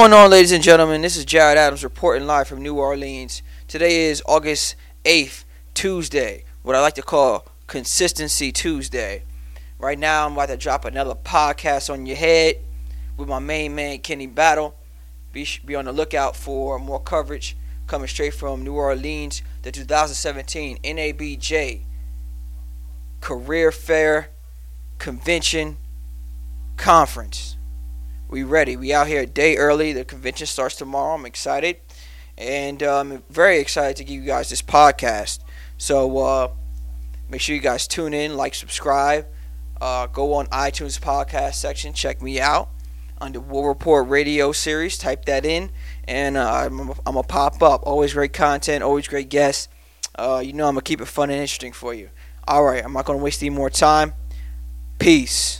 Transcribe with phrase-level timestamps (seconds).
[0.00, 1.02] going on, ladies and gentlemen?
[1.02, 3.42] This is Jared Adams reporting live from New Orleans.
[3.68, 9.24] Today is August 8th, Tuesday, what I like to call Consistency Tuesday.
[9.78, 12.54] Right now, I'm about to drop another podcast on your head
[13.18, 14.74] with my main man, Kenny Battle.
[15.34, 17.54] Be, be on the lookout for more coverage
[17.86, 21.82] coming straight from New Orleans, the 2017 NABJ
[23.20, 24.30] Career Fair
[24.96, 25.76] Convention
[26.78, 27.58] Conference.
[28.30, 28.76] We ready.
[28.76, 29.92] We out here a day early.
[29.92, 31.16] The convention starts tomorrow.
[31.16, 31.78] I'm excited.
[32.38, 35.40] And I'm um, very excited to give you guys this podcast.
[35.78, 36.52] So uh,
[37.28, 39.26] make sure you guys tune in, like, subscribe.
[39.80, 41.92] Uh, go on iTunes podcast section.
[41.92, 42.68] Check me out
[43.20, 44.96] under War Report Radio Series.
[44.96, 45.72] Type that in.
[46.06, 47.82] And uh, I'm, going to pop up.
[47.84, 48.84] Always great content.
[48.84, 49.66] Always great guests.
[50.14, 52.10] Uh, you know I'm to keep it fun and interesting for you.
[52.46, 52.84] All right.
[52.84, 54.12] I'm not to waste any more time.
[55.00, 55.59] Peace.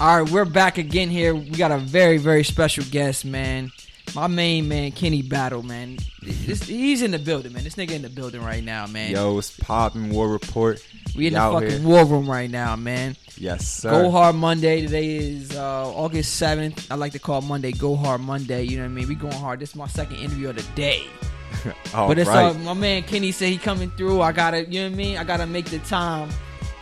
[0.00, 1.34] All right, we're back again here.
[1.34, 3.72] We got a very, very special guest, man.
[4.14, 5.98] My main man, Kenny Battle, man.
[6.22, 7.64] This, he's in the building, man.
[7.64, 9.10] This nigga in the building right now, man.
[9.10, 10.80] Yo, it's popping War Report.
[11.16, 11.82] We in the fucking here.
[11.82, 13.16] war room right now, man.
[13.36, 13.90] Yes, sir.
[13.90, 14.82] Go Hard Monday.
[14.82, 16.92] Today is uh, August 7th.
[16.92, 18.62] I like to call Monday Go Hard Monday.
[18.62, 19.08] You know what I mean?
[19.08, 19.58] We going hard.
[19.58, 21.08] This is my second interview of the day.
[21.92, 22.54] but it's right.
[22.54, 24.20] uh, my man Kenny said he coming through.
[24.20, 25.18] I gotta, you know what I mean?
[25.18, 26.28] I gotta make the time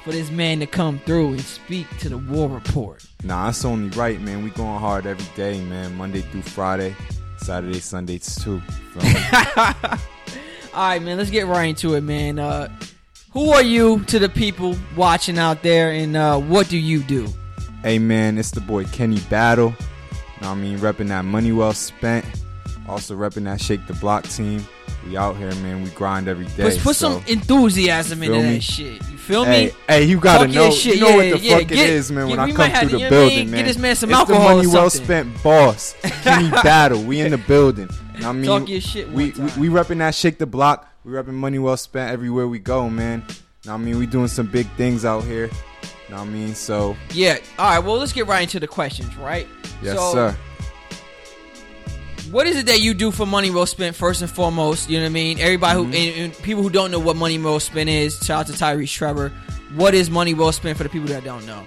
[0.07, 3.05] for this man to come through and speak to the War Report.
[3.25, 4.45] Nah, it's only right, man.
[4.45, 5.97] We going hard every day, man.
[5.97, 6.95] Monday through Friday,
[7.39, 8.63] Saturday, Sundays too.
[8.95, 9.03] All
[10.77, 11.19] right, man.
[11.19, 12.39] Let's get right into it, man.
[12.39, 12.69] Uh,
[13.33, 17.27] who are you to the people watching out there, and uh, what do you do?
[17.83, 19.75] Hey, man, it's the boy Kenny Battle.
[20.41, 22.25] I mean, repping that money well spent.
[22.89, 24.65] Also repping that Shake the Block team.
[25.07, 25.83] We out here, man.
[25.83, 26.65] We grind every day.
[26.65, 28.95] Let's put so, some enthusiasm into that shit.
[29.09, 29.73] You feel hey, me?
[29.87, 32.11] Hey, you gotta Talk know, you know yeah, what the yeah, fuck get, it is,
[32.11, 32.29] man.
[32.29, 33.61] When I come through the building, man.
[33.61, 34.49] Get this man some it's alcohol.
[34.49, 35.95] the money well spent, boss.
[36.23, 37.03] Kenny Battle.
[37.03, 37.89] We in the building.
[38.25, 39.09] I mean, Talk your shit.
[39.11, 40.91] we, we we repping that shake the block.
[41.05, 43.25] We repping money well spent everywhere we go, man.
[43.69, 45.51] I mean, we doing some big things out here.
[46.09, 46.55] Know I mean?
[46.55, 47.39] So yeah.
[47.59, 47.79] All right.
[47.79, 49.47] Well, let's get right into the questions, right?
[49.83, 50.37] Yes, so, sir
[52.31, 54.89] what is it that you do for money well spent first and foremost?
[54.89, 55.39] You know what I mean.
[55.39, 55.93] Everybody mm-hmm.
[55.93, 58.53] who and, and people who don't know what money well spent is, shout out to
[58.53, 59.33] Tyrese Trevor.
[59.75, 61.67] What is money well spent for the people that don't know?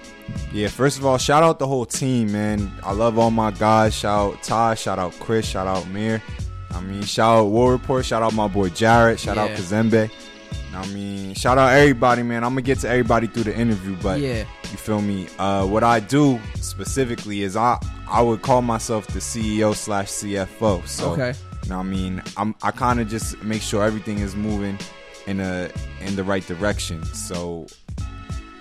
[0.52, 2.72] Yeah, first of all, shout out the whole team, man.
[2.84, 3.96] I love all my guys.
[3.96, 6.22] Shout out Ty, shout out Chris, shout out Mir.
[6.72, 9.44] I mean, shout out War Report, shout out my boy Jared, shout yeah.
[9.44, 10.10] out Kazembe.
[10.74, 12.44] I mean, shout out everybody, man.
[12.44, 15.28] I'm gonna get to everybody through the interview, but yeah, you feel me?
[15.38, 20.86] Uh, what I do specifically is I I would call myself the CEO slash CFO.
[20.88, 21.34] So, okay.
[21.64, 24.78] you know I mean, I'm I kind of just make sure everything is moving
[25.28, 25.70] in a
[26.02, 27.04] in the right direction.
[27.06, 27.68] So,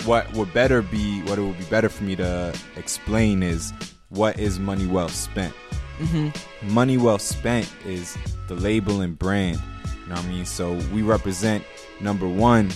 [0.05, 3.73] what would better be what it would be better for me to explain is
[4.11, 5.55] what is money well spent.
[5.99, 6.73] Mm-hmm.
[6.73, 8.17] Money well spent is
[8.47, 9.61] the label and brand.
[10.03, 10.47] You know what I mean?
[10.47, 11.65] So we represent
[12.01, 12.71] number one,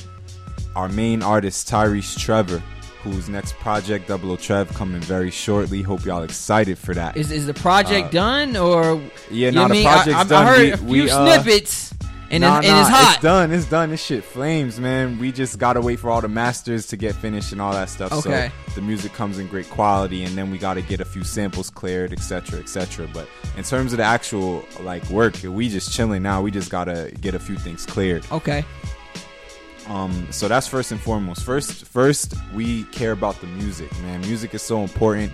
[0.75, 2.63] our main artist Tyrese Trevor,
[3.03, 5.83] whose next project Double O Trev coming very shortly.
[5.83, 7.17] Hope y'all excited for that.
[7.17, 9.51] Is is the project uh, done or yeah?
[9.51, 10.47] Now the project's I, done.
[10.47, 11.95] I heard we, a few we, uh, snippets.
[12.31, 13.15] And, nah, it's, nah, it's hot.
[13.17, 13.53] It's done.
[13.53, 13.91] It's done.
[13.91, 15.19] This shit flames, man.
[15.19, 18.11] We just gotta wait for all the masters to get finished and all that stuff.
[18.11, 18.51] Okay.
[18.69, 21.69] So the music comes in great quality, and then we gotta get a few samples
[21.69, 23.07] cleared, etc., etc.
[23.13, 26.41] But in terms of the actual like work, we just chilling now.
[26.41, 28.25] We just gotta get a few things cleared.
[28.33, 28.65] Okay.
[29.89, 31.45] Um, so that's first and foremost.
[31.45, 34.21] First, first we care about the music, man.
[34.23, 35.33] Music is so important.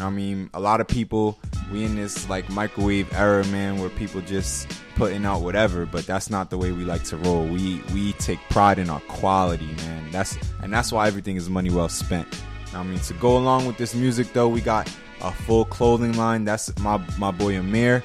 [0.00, 1.38] I mean, a lot of people
[1.70, 6.30] we in this like microwave era, man, where people just putting out whatever, but that's
[6.30, 7.46] not the way we like to roll.
[7.46, 10.10] We we take pride in our quality, man.
[10.10, 12.28] That's and that's why everything is money well spent.
[12.74, 14.90] I mean, to go along with this music though, we got
[15.22, 16.44] a full clothing line.
[16.44, 18.02] That's my my boy Amir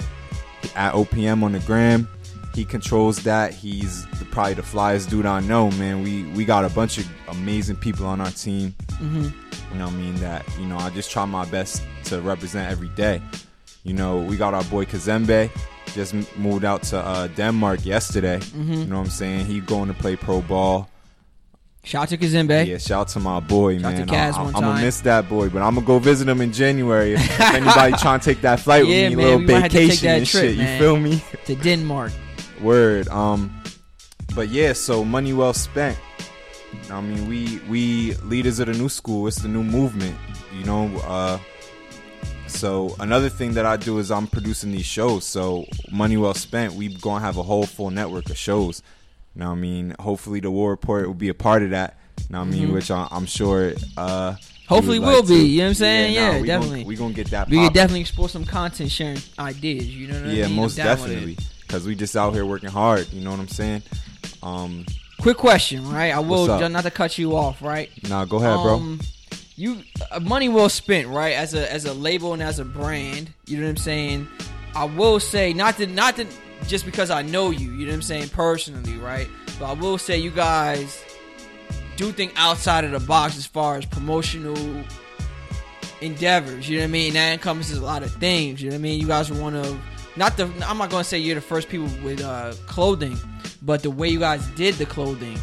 [0.76, 2.08] at OPM on the gram
[2.54, 3.54] he controls that.
[3.54, 6.02] He's probably the flyest dude I know, man.
[6.02, 8.74] We we got a bunch of amazing people on our team.
[8.88, 9.28] Mm-hmm.
[9.72, 10.44] You know, I mean that.
[10.58, 13.22] You know, I just try my best to represent every day.
[13.84, 15.50] You know, we got our boy Kazembe,
[15.94, 18.38] just moved out to uh, Denmark yesterday.
[18.38, 18.72] Mm-hmm.
[18.72, 19.46] You know what I'm saying?
[19.46, 20.90] He going to play pro ball.
[21.82, 22.66] Shout out to Kazembe.
[22.66, 24.10] Yeah, shout out to my boy, shout man.
[24.10, 27.14] I, am gonna miss that boy, but I'm gonna go visit him in January.
[27.14, 30.26] If, if anybody trying to take that flight yeah, with me, man, little vacation and
[30.26, 30.72] trip, shit, man.
[30.74, 31.22] you feel me?
[31.46, 32.12] To Denmark.
[32.60, 33.08] Word.
[33.08, 33.62] Um,
[34.34, 35.98] but yeah, so money well spent.
[36.90, 39.26] I mean, we we leaders of the new school.
[39.26, 40.16] It's the new movement,
[40.56, 40.86] you know.
[40.98, 41.38] Uh,
[42.46, 45.24] so another thing that I do is I'm producing these shows.
[45.24, 46.74] So money well spent.
[46.74, 48.82] We gonna have a whole full network of shows.
[49.34, 49.94] Now I mean?
[49.98, 51.98] Hopefully the War Report will be a part of that.
[52.28, 52.64] Now I mean?
[52.64, 52.74] Mm-hmm.
[52.74, 53.74] Which I, am sure.
[53.96, 54.36] Uh,
[54.68, 55.36] Hopefully, will like be.
[55.36, 55.46] To.
[55.46, 56.14] You know what I'm saying?
[56.14, 56.78] Yeah, yeah nah, we definitely.
[56.80, 57.48] Gonna, we gonna get that.
[57.48, 59.88] We can definitely explore some content, sharing ideas.
[59.88, 60.56] You know what yeah, I mean?
[60.56, 61.36] Yeah, most definitely.
[61.70, 63.12] Because we just out here working hard.
[63.12, 63.84] You know what I'm saying?
[64.42, 64.84] Um,
[65.20, 66.12] Quick question, right?
[66.12, 67.88] I will not to cut you off, right?
[68.08, 69.06] Nah, go ahead, um, bro.
[69.54, 71.32] You uh, money well spent, right?
[71.36, 73.32] As a as a label and as a brand.
[73.46, 74.26] You know what I'm saying?
[74.74, 76.26] I will say not to not to
[76.66, 77.70] just because I know you.
[77.70, 79.28] You know what I'm saying personally, right?
[79.60, 81.04] But I will say you guys
[81.94, 84.58] do think outside of the box as far as promotional
[86.00, 86.68] endeavors.
[86.68, 87.12] You know what I mean?
[87.12, 88.60] That encompasses a lot of things.
[88.60, 89.00] You know what I mean?
[89.00, 89.80] You guys are one of
[90.20, 90.44] not the.
[90.68, 93.16] I'm not gonna say you're the first people with uh, clothing,
[93.62, 95.38] but the way you guys did the clothing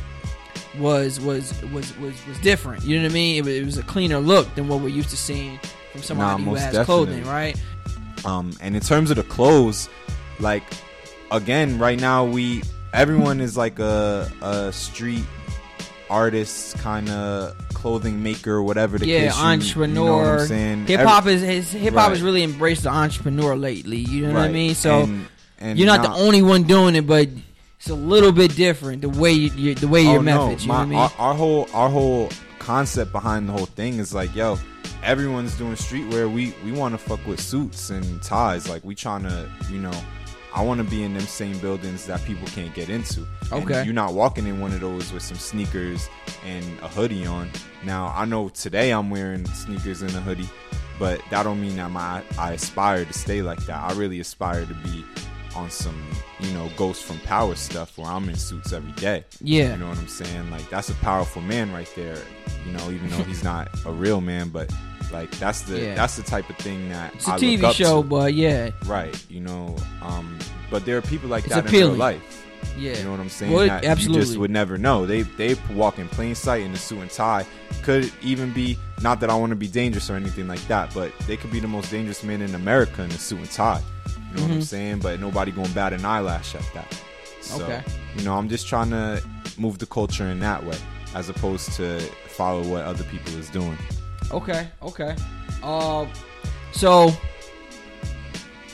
[0.77, 2.83] was was was was was different.
[2.83, 3.37] You know what I mean?
[3.37, 5.59] It was, it was a cleaner look than what we're used to seeing
[5.91, 6.85] from somebody nah, who has definitely.
[6.85, 7.59] clothing, right?
[8.23, 9.89] Um, and in terms of the clothes,
[10.39, 10.63] like
[11.31, 12.61] again, right now we
[12.93, 15.25] everyone is like a a street
[16.07, 19.39] artist kind of clothing maker, whatever the yeah, case.
[19.39, 20.43] entrepreneur.
[20.45, 22.09] You know hip hop is hip hop right.
[22.09, 23.97] has really embraced the entrepreneur lately.
[23.97, 24.41] You know right.
[24.41, 24.73] what I mean?
[24.73, 25.27] So and,
[25.59, 27.29] and you're not now, the only one doing it, but
[27.77, 30.65] it's a little bit different the way you, you the way oh, your oh, methods.
[30.65, 34.11] No, my, you know our, our whole our whole concept behind the whole thing is
[34.11, 34.57] like, yo,
[35.03, 36.33] everyone's doing streetwear.
[36.33, 38.67] We we want to fuck with suits and ties.
[38.67, 39.93] Like we trying to, you know
[40.57, 43.27] I want to be in them same buildings that people can't get into.
[43.51, 43.75] Okay.
[43.75, 46.09] And you're not walking in one of those with some sneakers
[46.43, 47.51] and a hoodie on.
[47.85, 50.49] Now I know today I'm wearing sneakers and a hoodie,
[50.97, 53.83] but that don't mean that my I aspire to stay like that.
[53.83, 55.05] I really aspire to be
[55.55, 56.01] on some,
[56.39, 59.25] you know, Ghost from Power stuff where I'm in suits every day.
[59.39, 59.73] Yeah.
[59.73, 60.49] You know what I'm saying?
[60.49, 62.17] Like that's a powerful man right there.
[62.65, 64.73] You know, even though he's not a real man, but
[65.11, 65.95] like that's the yeah.
[65.95, 68.07] that's the type of thing that it's a I TV show, to.
[68.07, 69.15] but yeah, right.
[69.29, 70.37] You know, um,
[70.69, 71.85] but there are people like it's that appealing.
[71.85, 72.43] in real life.
[72.77, 73.53] Yeah, you know what I'm saying.
[73.53, 75.05] Well, absolutely, you just would never know.
[75.05, 77.45] They they walk in plain sight in a suit and tie.
[77.83, 81.11] Could even be not that I want to be dangerous or anything like that, but
[81.27, 83.79] they could be the most dangerous men in America in a suit and tie.
[83.79, 84.35] You know mm-hmm.
[84.35, 84.61] what I'm mm-hmm.
[84.61, 84.99] saying?
[84.99, 87.01] But nobody going bat an eyelash at that.
[87.41, 87.83] So, okay.
[88.15, 89.23] You know, I'm just trying to
[89.57, 90.77] move the culture in that way,
[91.15, 93.77] as opposed to follow what other people is doing.
[94.31, 95.15] Okay, okay.
[95.63, 96.05] Uh,
[96.71, 97.11] so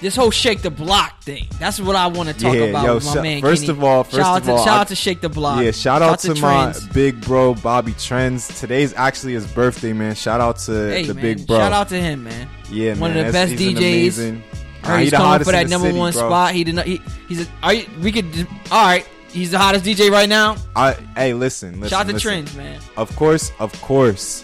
[0.03, 1.47] this whole shake the block thing.
[1.59, 3.41] That's what I want to talk yeah, about yo, with my sh- man.
[3.41, 3.77] First Kenny.
[3.77, 5.63] of all, first shout of all, to, shout out to Shake the Block.
[5.63, 8.59] Yeah, shout, shout out to, to my big bro Bobby Trends.
[8.59, 10.13] Today's actually his birthday, man.
[10.13, 11.57] Shout out to hey, the man, big bro.
[11.57, 12.49] Shout out to him, man.
[12.69, 13.25] Yeah, one man.
[13.25, 14.41] of the best DJs.
[14.83, 16.27] Heard he's coming for that number city, one bro.
[16.27, 16.53] spot.
[16.53, 16.85] He did not.
[16.85, 17.47] He, he's.
[17.47, 18.25] A, are you, we could.
[18.71, 19.07] All right.
[19.31, 20.57] He's the hottest DJ right now.
[20.75, 20.93] I.
[21.15, 21.79] Hey, listen.
[21.79, 22.81] listen shout out to Trends, man.
[22.97, 24.43] Of course, of course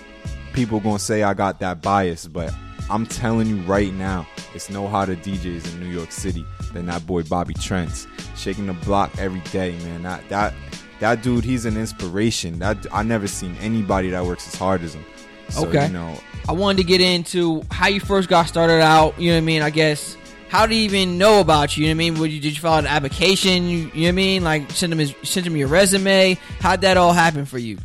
[0.60, 2.54] people gonna say I got that bias, but
[2.90, 7.08] I'm telling you right now, it's no hotter DJs in New York City than that
[7.08, 10.04] boy Bobby Trends, shaking the block every day, man.
[10.04, 10.54] That that
[11.00, 12.60] that dude, he's an inspiration.
[12.60, 15.06] That I never seen anybody that works as hard as him.
[15.48, 16.20] So, okay, you know,
[16.50, 19.18] I wanted to get into how you first got started out.
[19.18, 19.62] You know what I mean?
[19.62, 20.18] I guess
[20.50, 21.86] how did you even know about you?
[21.86, 22.20] You know what I mean?
[22.20, 23.70] Would you, did you out an application?
[23.70, 24.44] You, you know what I mean?
[24.44, 26.38] Like send him his, send him your resume.
[26.60, 27.78] How'd that all happen for you?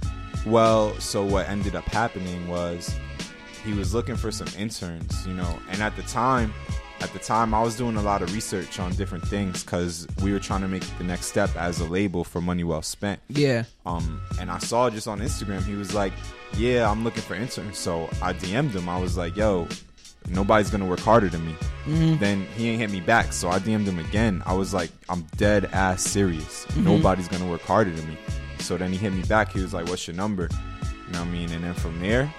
[0.47, 2.95] Well, so what ended up happening was
[3.65, 6.53] he was looking for some interns, you know, and at the time,
[7.01, 10.33] at the time I was doing a lot of research on different things because we
[10.33, 13.21] were trying to make the next step as a label for Money Well Spent.
[13.29, 13.65] Yeah.
[13.85, 16.13] Um, and I saw just on Instagram he was like,
[16.55, 18.89] "Yeah, I'm looking for interns." So I DM'd him.
[18.89, 19.69] I was like, "Yo,
[20.29, 21.55] nobody's gonna work harder than me."
[21.87, 22.19] Mm-hmm.
[22.19, 24.43] Then he ain't hit me back, so I DM'd him again.
[24.47, 26.67] I was like, "I'm dead ass serious.
[26.67, 26.85] Mm-hmm.
[26.85, 28.17] Nobody's gonna work harder than me."
[28.65, 29.53] So then he hit me back.
[29.53, 30.49] He was like, "What's your number?"
[31.07, 31.53] You know what I mean?
[31.53, 32.33] And then from there,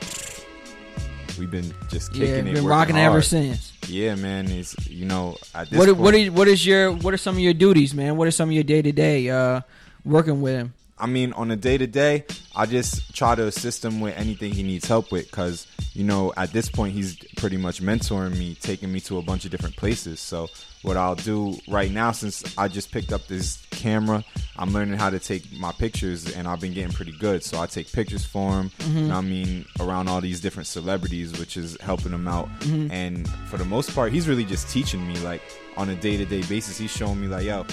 [1.37, 2.55] we've been just kicking yeah, it.
[2.55, 3.11] been rocking hard.
[3.11, 3.73] ever since.
[3.87, 4.49] Yeah, man.
[4.49, 7.35] Is you know at this what point, what is what is your what are some
[7.35, 8.17] of your duties, man?
[8.17, 9.61] What are some of your day to day
[10.03, 10.73] working with him?
[10.97, 12.23] I mean, on a day to day,
[12.55, 16.33] I just try to assist him with anything he needs help with because, you know,
[16.37, 19.75] at this point, he's pretty much mentoring me, taking me to a bunch of different
[19.75, 20.21] places.
[20.21, 20.47] So,
[20.83, 24.23] what I'll do right now, since I just picked up this camera,
[24.57, 27.43] I'm learning how to take my pictures and I've been getting pretty good.
[27.43, 29.11] So, I take pictures for him, mm-hmm.
[29.11, 32.47] I mean, around all these different celebrities, which is helping him out.
[32.61, 32.91] Mm-hmm.
[32.91, 35.41] And for the most part, he's really just teaching me, like,
[35.75, 36.77] on a day to day basis.
[36.77, 37.65] He's showing me, like, yo,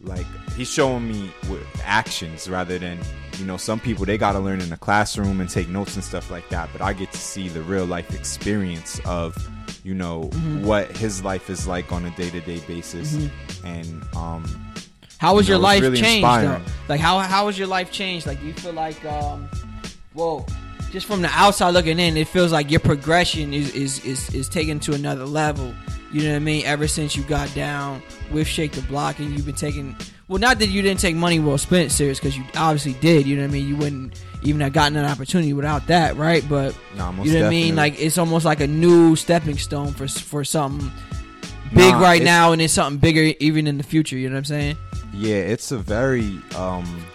[0.00, 0.26] like
[0.56, 2.98] he's showing me with actions rather than
[3.38, 6.04] you know some people they got to learn in the classroom and take notes and
[6.04, 9.36] stuff like that but i get to see the real life experience of
[9.84, 10.64] you know mm-hmm.
[10.64, 13.66] what his life is like on a day-to-day basis mm-hmm.
[13.66, 14.44] and um
[15.18, 16.60] how was you know, your life really changed though?
[16.88, 19.48] like how how was your life changed like do you feel like um
[20.14, 20.46] well
[20.90, 24.48] just from the outside looking in it feels like your progression is is is, is
[24.48, 25.74] taken to another level
[26.12, 26.64] you know what I mean?
[26.64, 29.96] Ever since you got down with Shake the Block and you've been taking
[30.28, 33.26] well, not that you didn't take money well spent serious, because you obviously did.
[33.26, 33.66] You know what I mean?
[33.66, 36.44] You wouldn't even have gotten an opportunity without that, right?
[36.46, 37.76] But nah, you know what I mean?
[37.76, 40.90] Like it's almost like a new stepping stone for for something
[41.74, 44.16] big nah, right now, and then something bigger even in the future.
[44.16, 44.76] You know what I'm saying?
[45.14, 47.06] Yeah, it's a very um,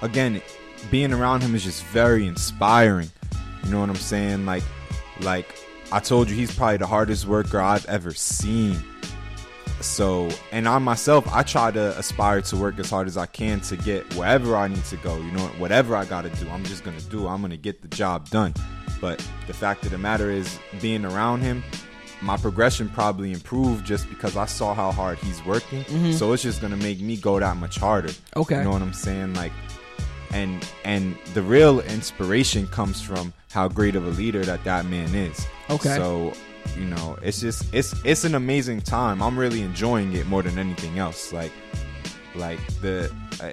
[0.00, 0.40] again,
[0.90, 3.10] being around him is just very inspiring.
[3.64, 4.46] You know what I'm saying?
[4.46, 4.62] Like,
[5.20, 5.54] like
[5.92, 8.82] I told you, he's probably the hardest worker I've ever seen.
[9.80, 13.60] So, and I myself, I try to aspire to work as hard as I can
[13.62, 15.16] to get wherever I need to go.
[15.16, 17.28] You know, whatever I got to do, I'm just gonna do.
[17.28, 18.54] I'm gonna get the job done.
[19.00, 21.62] But the fact of the matter is, being around him,
[22.22, 25.84] my progression probably improved just because I saw how hard he's working.
[25.84, 26.12] Mm-hmm.
[26.12, 28.12] So it's just gonna make me go that much harder.
[28.36, 29.34] Okay, you know what I'm saying?
[29.34, 29.52] Like,
[30.34, 35.14] and and the real inspiration comes from how great of a leader that that man
[35.14, 35.46] is.
[35.70, 36.34] Okay, so
[36.76, 39.22] you know it's just it's it's an amazing time.
[39.22, 41.32] I'm really enjoying it more than anything else.
[41.32, 41.52] Like,
[42.34, 43.52] like the uh,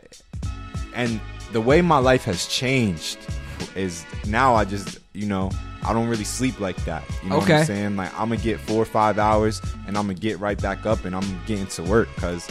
[0.93, 1.21] and
[1.53, 3.19] the way my life has changed
[3.75, 5.51] is now I just you know
[5.83, 7.03] I don't really sleep like that.
[7.23, 7.53] You know okay.
[7.53, 7.95] what I'm saying?
[7.95, 11.05] Like I'm gonna get four or five hours and I'm gonna get right back up
[11.05, 12.47] and I'm getting to work because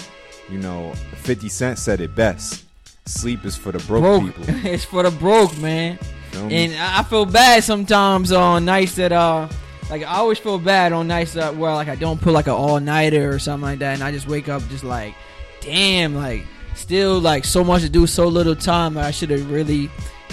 [0.49, 2.65] you know 50 Cent said it best.
[3.11, 4.23] Sleep is for the broke, broke.
[4.23, 4.45] people.
[4.71, 5.99] it's for the broke, man.
[6.33, 9.49] And I feel bad sometimes on nights that uh
[9.91, 12.53] like I always feel bad on nights that where like I don't put like an
[12.53, 15.15] all nighter or something like that and I just wake up just like
[15.61, 19.91] damn like still like so much to do so little time I should have really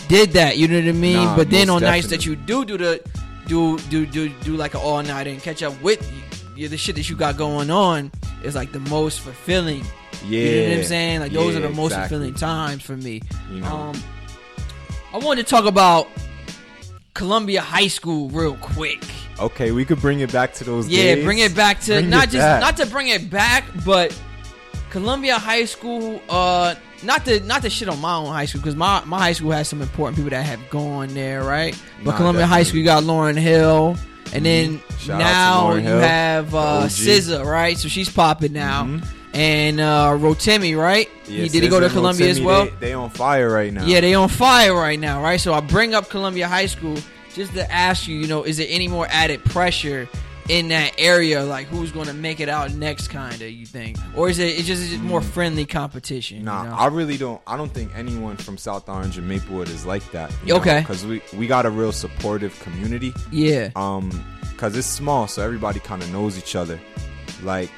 [0.08, 0.58] did that.
[0.58, 1.16] You know what I mean?
[1.16, 1.98] Nah, but then on definitely.
[1.98, 3.02] nights that you do do the
[3.48, 6.00] do do do do like an all night and catch up with
[6.56, 8.12] you, the shit that you got going on
[8.44, 9.84] is like the most fulfilling.
[10.26, 11.20] Yeah, you know what I'm saying?
[11.22, 12.18] Like those yeah, are the most exactly.
[12.18, 13.22] fulfilling times for me.
[13.52, 13.68] You know?
[13.68, 14.04] Um,
[15.14, 16.08] I wanted to talk about
[17.14, 19.04] Columbia High School real quick.
[19.40, 20.88] Okay, we could bring it back to those.
[20.88, 21.26] Yeah, days.
[21.26, 22.62] bring it back to bring not just back.
[22.62, 24.20] not to bring it back, but
[24.90, 26.22] Columbia High School.
[26.30, 29.34] Uh, not to not to shit on my own high school because my, my high
[29.34, 31.80] school has some important people that have gone there, right?
[32.04, 32.58] But nah, Columbia definitely.
[32.58, 33.98] High School, you got Lauryn Hill,
[34.34, 34.98] and then mm-hmm.
[34.98, 37.78] Shout now you Hill, have uh, SZA, right?
[37.78, 38.86] So she's popping now.
[38.86, 39.17] Mm-hmm.
[39.38, 41.08] And uh, Rotimi, right?
[41.28, 42.66] Yeah, he, did he go to Columbia Rotimi, as well?
[42.66, 43.86] They, they on fire right now.
[43.86, 45.40] Yeah, they on fire right now, right?
[45.40, 46.98] So I bring up Columbia High School
[47.36, 50.10] just to ask you, you know, is there any more added pressure
[50.50, 53.98] in that area, like who's going to make it out next, kind of you think,
[54.16, 56.44] or is it it's just, it's just more friendly competition?
[56.44, 56.76] Nah, you know?
[56.76, 57.42] I really don't.
[57.46, 60.34] I don't think anyone from South Orange and Maplewood is like that.
[60.50, 63.14] okay, because we we got a real supportive community.
[63.32, 63.70] Yeah.
[63.76, 64.10] Um,
[64.52, 66.80] because it's small, so everybody kind of knows each other.
[67.44, 67.70] Like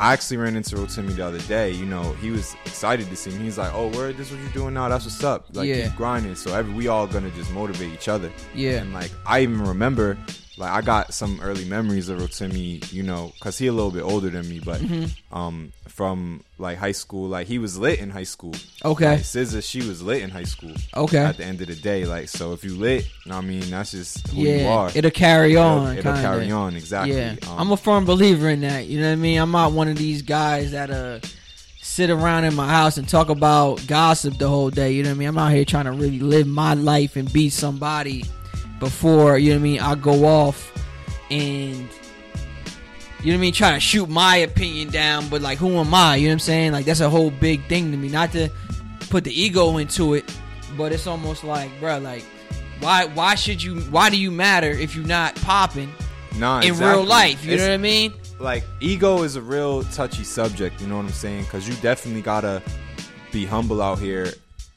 [0.00, 1.70] I actually ran into Rotimi the other day.
[1.70, 3.44] You know, he was excited to see me.
[3.44, 4.88] He's like, "Oh, word, this what you doing now?
[4.88, 5.46] That's what's up.
[5.52, 5.84] Like, yeah.
[5.88, 8.30] keep grinding." So every we all gonna just motivate each other.
[8.54, 8.82] Yeah.
[8.82, 10.18] And like, I even remember
[10.56, 14.02] like I got some early memories of Rotimi, you know, cause he a little bit
[14.02, 15.36] older than me, but mm-hmm.
[15.36, 18.54] um, from like high school, like he was lit in high school.
[18.84, 20.72] Okay, like, SZA, she was lit in high school.
[20.96, 23.40] Okay, at the end of the day, like so, if you lit, you know, I
[23.40, 24.90] mean, that's just who yeah, you are.
[24.94, 25.98] It'll carry on.
[25.98, 27.16] It'll, it'll carry on exactly.
[27.16, 28.86] Yeah, um, I'm a firm believer in that.
[28.86, 29.38] You know what I mean?
[29.38, 31.18] I'm not one of these guys that uh
[31.80, 34.92] sit around in my house and talk about gossip the whole day.
[34.92, 35.28] You know what I mean?
[35.28, 38.24] I'm out here trying to really live my life and be somebody
[38.78, 39.80] before you know what I mean.
[39.80, 40.72] I go off
[41.30, 41.88] and
[43.24, 45.94] you know what I mean, try to shoot my opinion down, but like, who am
[45.94, 46.16] I?
[46.16, 46.72] You know what I'm saying?
[46.72, 48.08] Like, that's a whole big thing to me.
[48.10, 48.50] Not to
[49.08, 50.30] put the ego into it,
[50.76, 52.22] but it's almost like, bro, like,
[52.80, 53.80] why why should you?
[53.82, 55.90] Why do you matter if you're not popping?
[56.36, 56.98] Nah, in exactly.
[56.98, 57.44] real life.
[57.44, 58.12] You it's, know what I mean?
[58.38, 60.80] Like, ego is a real touchy subject.
[60.82, 61.44] You know what I'm saying?
[61.44, 62.62] Because you definitely gotta
[63.32, 64.34] be humble out here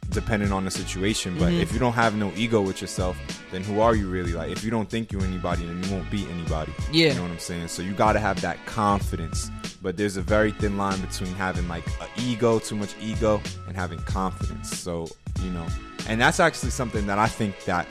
[0.10, 1.38] depending on the situation.
[1.38, 1.62] But mm-hmm.
[1.62, 3.18] if you don't have no ego with yourself,
[3.52, 4.34] then who are you really?
[4.34, 6.74] Like if you don't think you're anybody, then you won't beat anybody.
[6.92, 7.10] Yeah.
[7.10, 7.68] You know what I'm saying?
[7.68, 9.52] So you gotta have that confidence.
[9.82, 13.76] But there's a very thin line between having like an ego, too much ego, and
[13.76, 14.78] having confidence.
[14.78, 15.08] So,
[15.44, 15.66] you know,
[16.08, 17.88] and that's actually something that I think that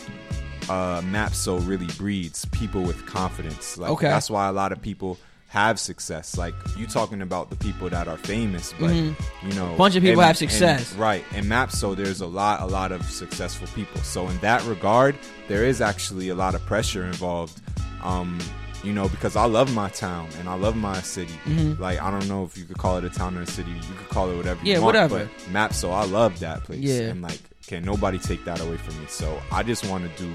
[0.68, 3.78] uh Mapso really breeds people with confidence.
[3.78, 4.08] Like okay.
[4.08, 6.36] that's why a lot of people have success.
[6.36, 9.48] Like you talking about the people that are famous, but mm-hmm.
[9.48, 11.24] you know, a bunch of people and, have success, and, right?
[11.32, 14.00] And Mapso there's a lot, a lot of successful people.
[14.02, 15.16] So in that regard,
[15.48, 17.60] there is actually a lot of pressure involved.
[18.02, 18.38] Um,
[18.84, 21.32] you know, because I love my town and I love my city.
[21.44, 21.82] Mm-hmm.
[21.82, 23.70] Like I don't know if you could call it a town or a city.
[23.70, 24.94] You could call it whatever yeah, you want.
[24.94, 25.18] whatever.
[25.24, 26.80] But Mapso I love that place.
[26.80, 27.08] Yeah.
[27.08, 29.06] And like, can nobody take that away from me?
[29.08, 30.32] So I just want to do.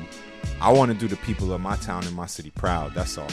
[0.59, 2.93] I want to do the people of my town and my city proud.
[2.93, 3.29] That's all.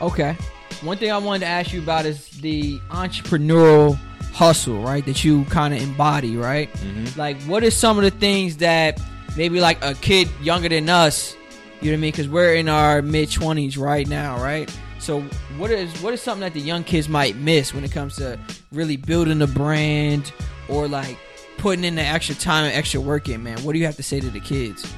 [0.00, 0.36] Okay.
[0.82, 3.98] One thing I wanted to ask you about is the entrepreneurial
[4.32, 5.04] hustle, right?
[5.06, 6.72] That you kind of embody, right?
[6.74, 7.18] Mm-hmm.
[7.18, 9.00] Like, what are some of the things that
[9.36, 11.34] maybe like a kid younger than us,
[11.80, 12.10] you know what I mean?
[12.12, 14.74] Because we're in our mid twenties right now, right?
[14.98, 15.22] So,
[15.56, 18.38] what is what is something that the young kids might miss when it comes to
[18.72, 20.32] really building a brand
[20.68, 21.18] or like
[21.58, 24.02] putting in the extra time and extra work in, man, what do you have to
[24.02, 24.92] say to the kids?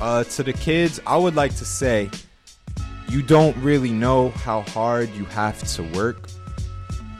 [0.00, 2.10] Uh, to the kids, I would like to say
[3.14, 6.26] you don't really know how hard you have to work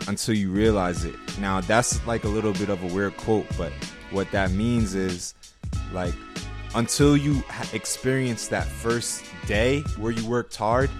[0.08, 1.14] until you realize it.
[1.38, 3.70] Now, that's like a little bit of a weird quote, but
[4.10, 5.34] what that means is
[5.92, 6.12] like
[6.74, 10.90] until you experience that first day where you worked hard,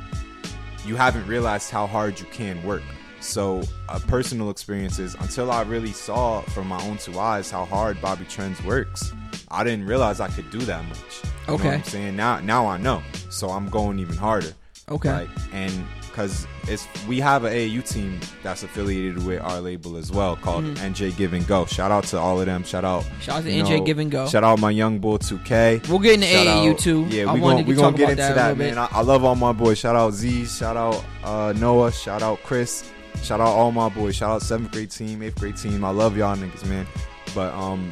[0.87, 2.85] you haven't realized how hard you can work.
[3.19, 7.65] So, a personal experience is until I really saw from my own two eyes how
[7.65, 9.13] hard Bobby Trends works,
[9.49, 11.23] I didn't realize I could do that much.
[11.49, 11.75] You okay.
[11.75, 12.15] I'm saying?
[12.15, 13.03] Now now I know.
[13.29, 14.55] So I'm going even harder.
[14.91, 15.11] Okay.
[15.11, 15.73] Like, and
[16.15, 20.65] because it's we have an AAU team that's affiliated with our label as well called
[20.65, 20.93] mm-hmm.
[20.93, 21.67] NJ Give and Go.
[21.67, 22.63] Shout out to all of them.
[22.63, 23.05] Shout out.
[23.21, 24.29] Shout out to NJ know, Give and Go.
[24.29, 25.89] Shout out my young bull 2K.
[25.89, 27.07] We'll get into Shout AAU out, too.
[27.07, 28.79] Yeah, we're gonna we gonna get into that, that man.
[28.79, 29.79] I, I, love all my boys.
[29.79, 30.47] Shout out Z.
[30.47, 31.91] Shout out uh, Noah.
[31.91, 32.91] Shout out Chris.
[33.23, 34.15] Shout out all my boys.
[34.15, 35.85] Shout out seventh grade team, eighth grade team.
[35.85, 36.87] I love y'all niggas, man.
[37.35, 37.91] But um,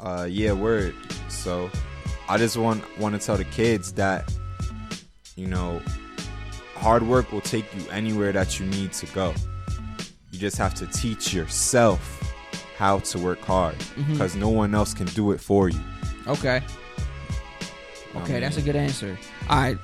[0.00, 0.94] uh, yeah, word.
[1.28, 1.70] So
[2.28, 4.32] I just want want to tell the kids that
[5.36, 5.80] you know
[6.74, 9.34] hard work will take you anywhere that you need to go.
[10.30, 12.22] You just have to teach yourself
[12.76, 13.76] how to work hard
[14.08, 14.40] because mm-hmm.
[14.40, 15.80] no one else can do it for you.
[16.26, 16.62] Okay.
[18.16, 19.18] Okay, I mean, that's a good answer.
[19.48, 19.78] All right,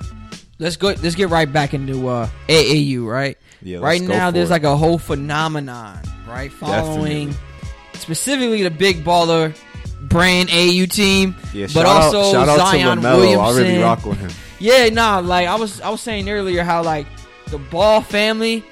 [0.59, 0.87] let's go.
[0.87, 3.05] Let's get right back into uh, AAU.
[3.05, 3.37] Right.
[3.61, 3.79] Yeah.
[3.79, 4.53] Right now, there's it.
[4.53, 5.99] like a whole phenomenon.
[6.27, 7.99] Right, following Definitely.
[7.99, 9.55] specifically the big baller
[10.01, 13.39] brand AU team, yeah, but also out, Zion Williamson.
[13.39, 14.31] I really rock with him.
[14.63, 17.05] Yeah, nah, like I was I was saying earlier how like
[17.47, 18.63] the Ball family,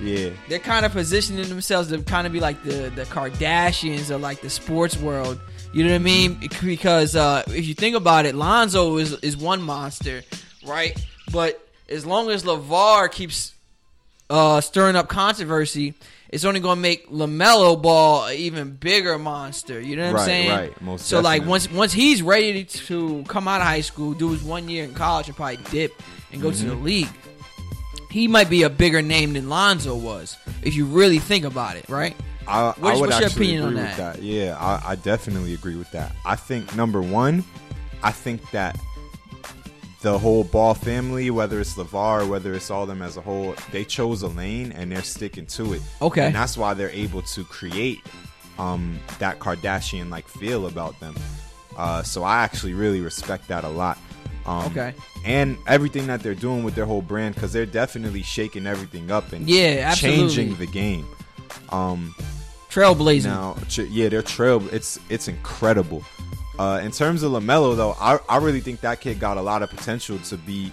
[0.00, 4.20] yeah, they're kind of positioning themselves to kind of be like the the Kardashians of
[4.20, 5.40] like the sports world.
[5.72, 6.38] You know what I mean?
[6.62, 10.22] Because uh, if you think about it, Lonzo is is one monster,
[10.64, 10.96] right?
[11.32, 13.52] But as long as LaVar keeps
[14.30, 15.94] uh, stirring up controversy,
[16.32, 19.78] it's only going to make LaMelo Ball an even bigger monster.
[19.78, 20.50] You know what right, I'm saying?
[20.50, 21.40] Right, most So definitely.
[21.40, 24.82] like once once he's ready to come out of high school, do his one year
[24.84, 25.92] in college, and probably dip
[26.32, 26.58] and go mm-hmm.
[26.58, 26.84] to the mm-hmm.
[26.84, 27.08] league,
[28.10, 31.86] he might be a bigger name than Lonzo was if you really think about it,
[31.90, 32.16] right?
[32.48, 33.96] I, what's, I would what's your opinion on that?
[33.98, 34.22] that?
[34.22, 36.12] Yeah, I, I definitely agree with that.
[36.24, 37.44] I think number one,
[38.02, 38.78] I think that
[40.02, 43.84] the whole Ball family, whether it's LaVar, whether it's all them as a whole, they
[43.84, 45.82] chose a lane and they're sticking to it.
[46.00, 46.26] Okay.
[46.26, 48.00] And that's why they're able to create
[48.58, 51.14] um, that Kardashian like feel about them.
[51.76, 53.96] Uh, so I actually really respect that a lot.
[54.44, 54.94] Um, okay.
[55.24, 59.32] And everything that they're doing with their whole brand, because they're definitely shaking everything up
[59.32, 60.34] and yeah, absolutely.
[60.34, 61.06] changing the game.
[61.68, 62.14] Um,
[62.70, 63.24] Trailblazing.
[63.24, 63.56] Now,
[63.90, 64.66] yeah, they're trail.
[64.72, 66.02] It's it's incredible.
[66.62, 69.64] Uh, in terms of LaMelo, though, I, I really think that kid got a lot
[69.64, 70.70] of potential to be,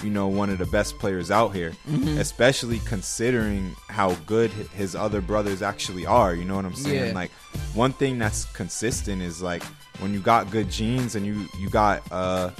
[0.00, 2.18] you know, one of the best players out here, mm-hmm.
[2.18, 6.32] especially considering how good his other brothers actually are.
[6.32, 7.06] You know what I'm saying?
[7.06, 7.12] Yeah.
[7.12, 7.32] Like,
[7.74, 9.64] one thing that's consistent is like
[9.98, 12.50] when you got good genes and you you got uh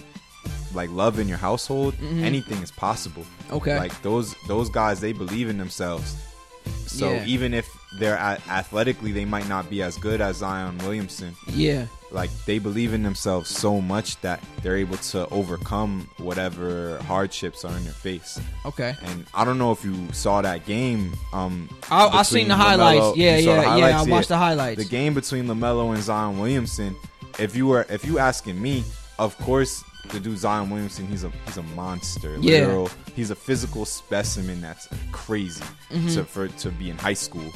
[0.75, 2.25] like love in your household, mm-hmm.
[2.25, 3.25] anything is possible.
[3.53, 3.79] Okay.
[3.79, 6.17] Like those those guys, they believe in themselves.
[6.87, 7.25] So yeah.
[7.27, 7.69] even if
[8.01, 11.37] they're athletically, they might not be as good as Zion Williamson.
[11.47, 17.65] Yeah like they believe in themselves so much that they're able to overcome whatever hardships
[17.65, 18.41] are in their face.
[18.67, 18.95] Okay.
[19.03, 21.15] And I don't know if you saw that game.
[21.33, 23.17] Um, I, I seen the highlights.
[23.17, 23.81] Yeah, yeah, highlights?
[23.81, 24.01] yeah.
[24.01, 24.83] I watched the highlights.
[24.83, 26.95] The game between Lamelo and Zion Williamson.
[27.39, 28.85] If you were, if you asking me,
[29.19, 32.37] of course the dude Zion Williamson, he's a he's a monster.
[32.41, 32.67] Yeah.
[32.67, 36.09] Literal, he's a physical specimen that's crazy mm-hmm.
[36.09, 37.51] to for to be in high school.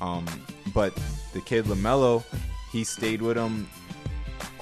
[0.00, 0.26] Um,
[0.74, 0.98] but
[1.32, 2.24] the kid Lamelo,
[2.72, 3.68] he stayed with him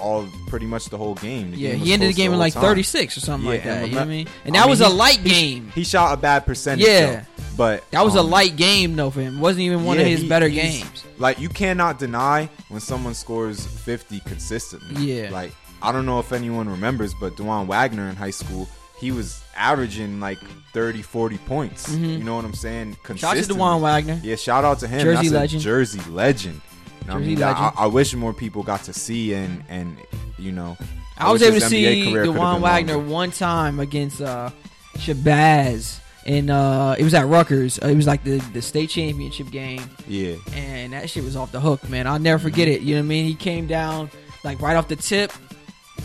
[0.00, 1.52] all pretty much the whole game.
[1.52, 2.62] The yeah, game he ended the game in like time.
[2.62, 3.88] 36 or something yeah, like that.
[3.88, 4.28] You know what I mean?
[4.44, 5.70] And that I was mean, a light game.
[5.74, 6.86] He, shot a bad percentage.
[6.86, 9.38] Yeah, though, but that was um, a light game though for him.
[9.38, 11.04] It wasn't even one yeah, of his he, better games.
[11.18, 15.04] Like you cannot deny when someone scores 50 consistently.
[15.04, 18.68] Yeah, like I don't know if anyone remembers, but Dajuan Wagner in high school.
[18.98, 20.38] He was averaging like
[20.74, 21.88] 30, 40 points.
[21.88, 22.04] Mm-hmm.
[22.04, 22.98] You know what I'm saying?
[23.16, 24.20] Shout out to Dajuan Wagner.
[24.22, 25.00] Yeah, shout out to him.
[25.00, 25.62] Jersey That's legend.
[25.62, 26.60] Jersey legend.
[27.08, 29.96] I mean, I, I, wish more people got to see and and
[30.38, 30.76] you know.
[31.18, 33.12] I, I was able to see Dajuan Wagner longer.
[33.12, 34.50] one time against uh,
[34.96, 37.78] Shabazz, and uh, it was at Rutgers.
[37.82, 39.82] Uh, it was like the the state championship game.
[40.06, 42.06] Yeah, and that shit was off the hook, man.
[42.06, 42.82] I'll never forget mm-hmm.
[42.82, 42.86] it.
[42.86, 43.24] You know what I mean?
[43.26, 44.10] He came down
[44.44, 45.32] like right off the tip,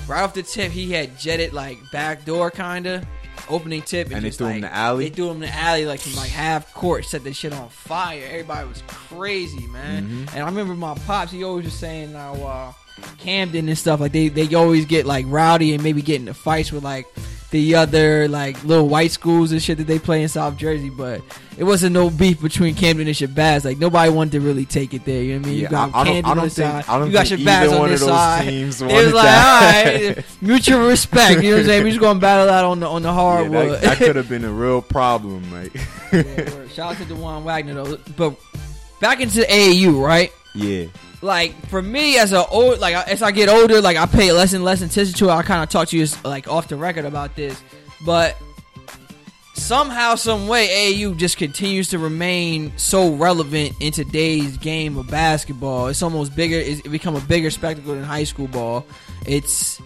[0.08, 0.72] right off the tip.
[0.72, 3.08] He had jetted like back door kinda
[3.50, 5.10] opening tip, and, and they threw like, him the alley.
[5.10, 7.70] They threw him in the alley like from like half court, set that shit on
[7.70, 8.24] fire.
[8.26, 10.04] Everybody was crazy, man.
[10.04, 10.36] Mm-hmm.
[10.36, 11.32] And I remember my pops.
[11.32, 12.74] He always was saying how uh,
[13.18, 16.72] Camden and stuff like they they always get like rowdy and maybe get into fights
[16.72, 17.06] with like
[17.52, 21.22] the other like little white schools and shit that they play in South Jersey, but
[21.58, 23.64] it wasn't no beef between Camden and Shabazz.
[23.64, 25.24] Like nobody wanted to really take it there.
[25.24, 25.58] You know what I mean?
[25.60, 27.06] Yeah, you got I- Camden I on this think- side.
[27.08, 28.44] You got Shabazz on one this of those side.
[28.50, 29.86] teams It was like, that.
[29.96, 31.42] all right, mutual respect.
[31.44, 31.84] You know what I'm saying?
[31.84, 33.72] We just gonna battle out on the on the Yeah, hardwood.
[33.74, 35.44] that, that could have been a real problem.
[35.54, 35.74] Like,
[36.12, 36.68] Yeah.
[36.74, 37.98] Shout out to Dajuan Wagner though.
[38.18, 38.36] But
[39.00, 40.32] back into the AAU, right?
[40.54, 40.86] yeah,
[41.26, 44.54] Like for me as a old, like as I get older, like I pay less
[44.54, 45.32] and less attention to it.
[45.32, 47.60] I kind of talk to you like off the record about this,
[48.06, 48.38] but
[49.56, 55.88] somehow, some way, AAU just continues to remain so relevant in today's game of basketball.
[55.88, 56.58] It's almost bigger.
[56.58, 58.86] It's it become a bigger spectacle than high school ball.
[59.26, 59.82] It's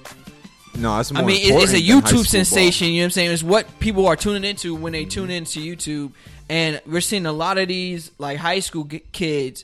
[0.76, 1.24] no, it's more.
[1.24, 2.24] I mean, it, it's a important than high school YouTube ball.
[2.26, 2.88] sensation.
[2.90, 3.32] You know what I'm saying?
[3.32, 6.12] It's what people are tuning into when they tune into YouTube,
[6.50, 9.64] and we're seeing a lot of these like high school g- kids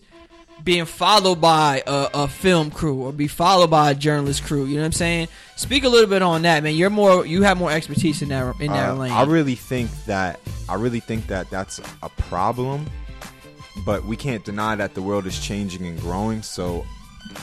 [0.66, 4.66] being followed by a, a film crew or be followed by a journalist crew.
[4.66, 5.28] You know what I'm saying?
[5.56, 6.76] Speak a little bit on that, man.
[6.76, 9.12] You're more, you have more expertise in that in that Uh, lane.
[9.12, 12.88] I really think that I really think that that's a problem,
[13.86, 16.42] but we can't deny that the world is changing and growing.
[16.42, 16.84] So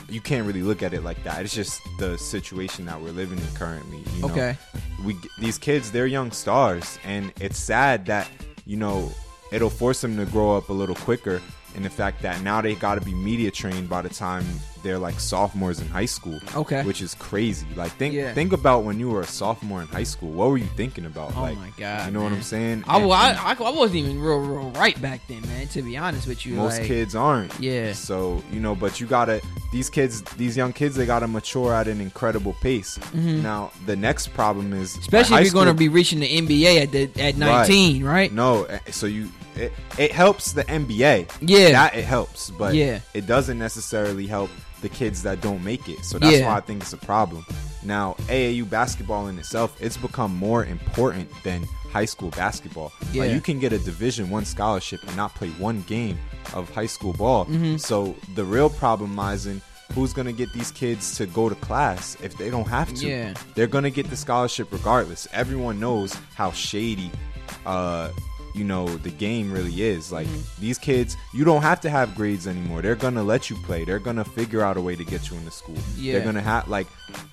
[0.08, 1.42] you can't really look at it like that.
[1.44, 4.02] It's just the situation that we're living in currently.
[4.16, 4.28] You know?
[4.30, 4.56] Okay.
[5.04, 8.28] we these kids they're young stars, and it's sad that
[8.66, 9.12] you know
[9.52, 11.40] it'll force them to grow up a little quicker.
[11.74, 14.44] In the fact that now they got to be media trained by the time
[14.82, 16.38] they're like sophomores in high school.
[16.54, 16.82] Okay.
[16.84, 17.66] which is crazy.
[17.76, 18.32] Like think Yeah.
[18.34, 20.30] think about when you were a sophomore in high school.
[20.32, 21.32] What were you thinking about?
[21.36, 22.32] Oh like, my God, you know what.
[22.32, 22.84] I'm saying?
[22.86, 25.68] I, And- I, I, I wasn't even real, real right back then, man.
[25.68, 27.58] To be honest with you, most like, kids aren't.
[27.60, 27.92] Yeah.
[27.92, 29.40] So you know, but you gotta
[29.72, 32.98] these kids, these young kids, they gotta mature at an incredible pace.
[33.14, 35.00] Now the next problem is Mm-hmm.
[35.00, 38.32] especially if you're going to be reaching the NBA at the at 19, right?
[38.32, 41.30] No, eh, so you it, it helps the NBA.
[41.40, 41.70] Yeah.
[41.72, 43.00] that it helps, but Yeah.
[43.14, 44.50] it doesn't necessarily help
[44.82, 46.04] the kids that don't make it.
[46.04, 46.46] So that's Yeah.
[46.48, 47.46] why I think it's a problem.
[47.84, 52.92] Now, AAU basketball in itself, it's become more important than high school basketball.
[53.12, 53.24] Yeah.
[53.24, 56.18] Like you can get a Division One scholarship and not play one game
[56.54, 57.46] of high school ball.
[57.46, 57.76] Mm-hmm.
[57.78, 59.60] So the real problem lies in
[59.94, 63.06] who's gonna get these kids to go to class if they don't have to.
[63.06, 63.34] Yeah.
[63.54, 65.28] They're gonna get the scholarship regardless.
[65.32, 67.10] Everyone knows how shady
[67.66, 68.08] uh
[68.54, 70.60] you know the game really is like Mm-hmm.
[70.60, 73.98] these kids you don't have to have grades anymore they're gonna let you play they're
[73.98, 76.12] gonna figure out a way to get you into school Yeah.
[76.14, 76.86] they're gonna have like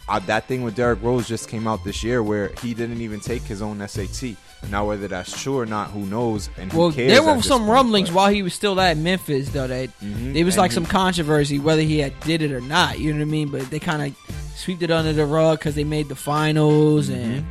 [0.08, 3.19] uh, that thing with Derrick Rose just came out this year where he didn't even
[3.19, 4.36] take his own SAT
[4.69, 7.62] now whether that's true or not who knows and who Well, cares there were some
[7.62, 10.62] point, rumblings but- while he was still at Memphis, though that Mhm, it was and
[10.62, 12.99] like he- some controversy whether he had did it or not.
[12.99, 13.49] You know what I mean?
[13.49, 14.15] But they kind of
[14.58, 17.45] swept it under the rug because they made the finals, and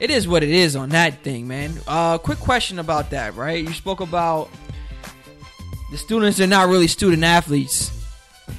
[0.00, 1.72] it is what it is on that thing, man.
[1.86, 3.62] Uh, quick question about that, right?
[3.66, 4.48] You spoke about
[5.90, 7.92] the students are not really student athletes.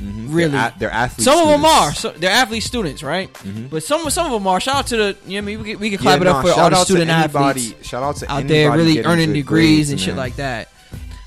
[0.04, 0.28] Mhm.
[0.34, 0.52] really.
[0.52, 1.92] they're, they're athletes Some of them are.
[1.94, 3.30] So they're athlete students, right?
[3.72, 4.60] But some some of them are.
[4.60, 5.18] Shout out to the.
[5.26, 6.08] You know, I mean, we can, we can Mm-hmm.
[6.08, 8.48] Yeah, clap it up nah, for all the student anybody- athletes shout out to out
[8.48, 10.70] there really earning degrees and shit like that.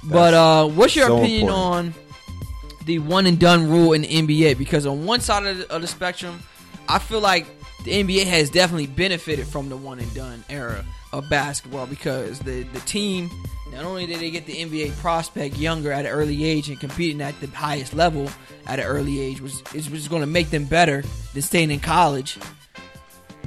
[0.05, 1.94] But uh, what's your so opinion important.
[1.96, 4.59] on the one and done rule in the NBA?
[4.59, 6.40] Because on one side of the, of the spectrum,
[6.88, 7.46] I feel like
[7.85, 12.62] the NBA has definitely benefited from the one and done era of basketball because the
[12.64, 13.31] the team
[13.73, 17.21] not only did they get the NBA prospect younger at an early age and competing
[17.21, 18.29] at the highest level
[18.66, 21.81] at an early age was is was going to make them better than staying in
[21.81, 22.38] college.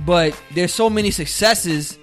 [0.06, 1.98] But there's so many successes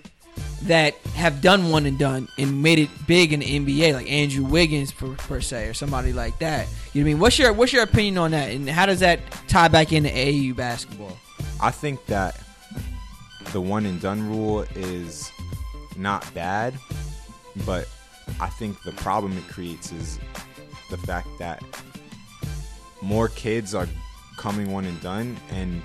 [0.62, 4.44] that have done one and done and made it big in the NBA, like Andrew
[4.44, 6.68] Wiggins per, per se, or somebody like that.
[6.92, 7.18] You know what I mean?
[7.18, 10.54] What's your what's your opinion on that, and how does that tie back into AAU
[10.56, 11.16] basketball?
[11.62, 12.38] I think that
[13.52, 15.30] the one and done rule is
[15.96, 16.74] not bad,
[17.64, 17.88] but
[18.40, 20.18] I think the problem it creates is
[20.90, 21.62] the fact that
[23.00, 23.88] more kids are
[24.38, 25.82] coming one and done and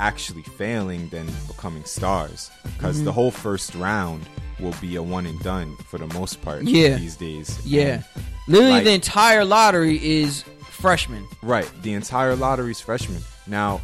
[0.00, 3.04] actually failing than becoming stars because Mm-hmm.
[3.06, 4.26] the whole first round
[4.60, 6.96] will be a one and done for the most part Yeah.
[6.96, 7.58] these days.
[7.64, 8.04] Yeah, And,
[8.48, 11.26] literally like- the entire lottery is freshmen.
[11.42, 11.70] Right.
[11.82, 13.22] The entire lottery is freshmen.
[13.46, 13.80] Now,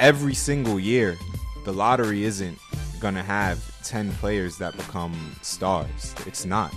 [0.00, 1.16] every single year,
[1.64, 2.58] the lottery isn't
[3.00, 6.14] gonna have ten players that become stars.
[6.26, 6.74] It's not.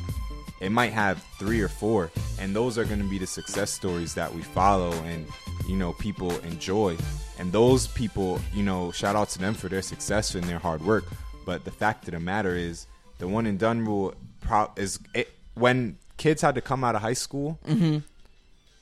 [0.61, 4.33] It might have three or four, and those are gonna be the success stories that
[4.33, 5.25] we follow and
[5.67, 6.97] you know people enjoy.
[7.37, 10.83] And those people, you know, shout out to them for their success and their hard
[10.83, 11.05] work.
[11.45, 12.85] But the fact of the matter is,
[13.19, 17.01] the one and done rule pro- is it, when kids had to come out of
[17.01, 17.99] high school mm-hmm.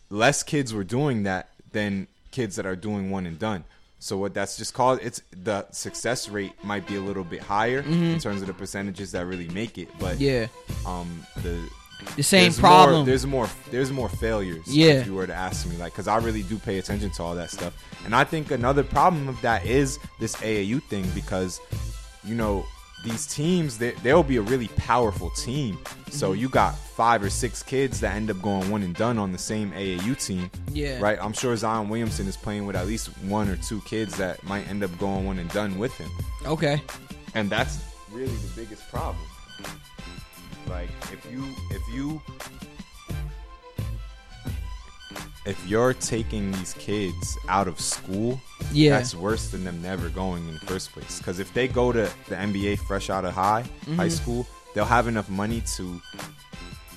[0.10, 3.64] less kids were doing that than kids that are doing one and done.
[4.00, 7.80] So what that's just called it's the success rate might be a little bit higher
[7.80, 10.48] in terms of the percentages that really make it, but Yeah,
[10.86, 11.68] um the
[12.16, 12.98] the same there's problem.
[12.98, 14.68] More, there's more there's more failures.
[14.68, 14.94] Yeah.
[15.00, 17.34] if you were to ask me, like, because I really do pay attention to all
[17.36, 17.74] that stuff,
[18.06, 21.60] and I think another problem of that is this AAU thing because
[22.24, 22.66] you know,
[23.04, 25.78] these teams, they, they'll be a really powerful team.
[26.10, 26.42] So mm-hmm.
[26.42, 29.38] you got five or six kids that end up going one and done on the
[29.38, 30.50] same AAU team.
[30.72, 31.00] Yeah.
[31.00, 31.18] Right?
[31.22, 34.68] I'm sure Zion Williamson is playing with at least one or two kids that might
[34.68, 36.10] end up going one and done with him.
[36.46, 36.82] Okay.
[37.36, 37.80] And that's
[38.12, 39.24] really the biggest problem.
[40.68, 42.22] Like if you if you
[45.48, 48.40] if you're taking these kids out of school,
[48.72, 51.20] yeah, that's worse than them never going in the first place.
[51.20, 53.96] Because if they go to the NBA fresh out of high mm-hmm.
[53.96, 56.02] high school, they'll have enough money to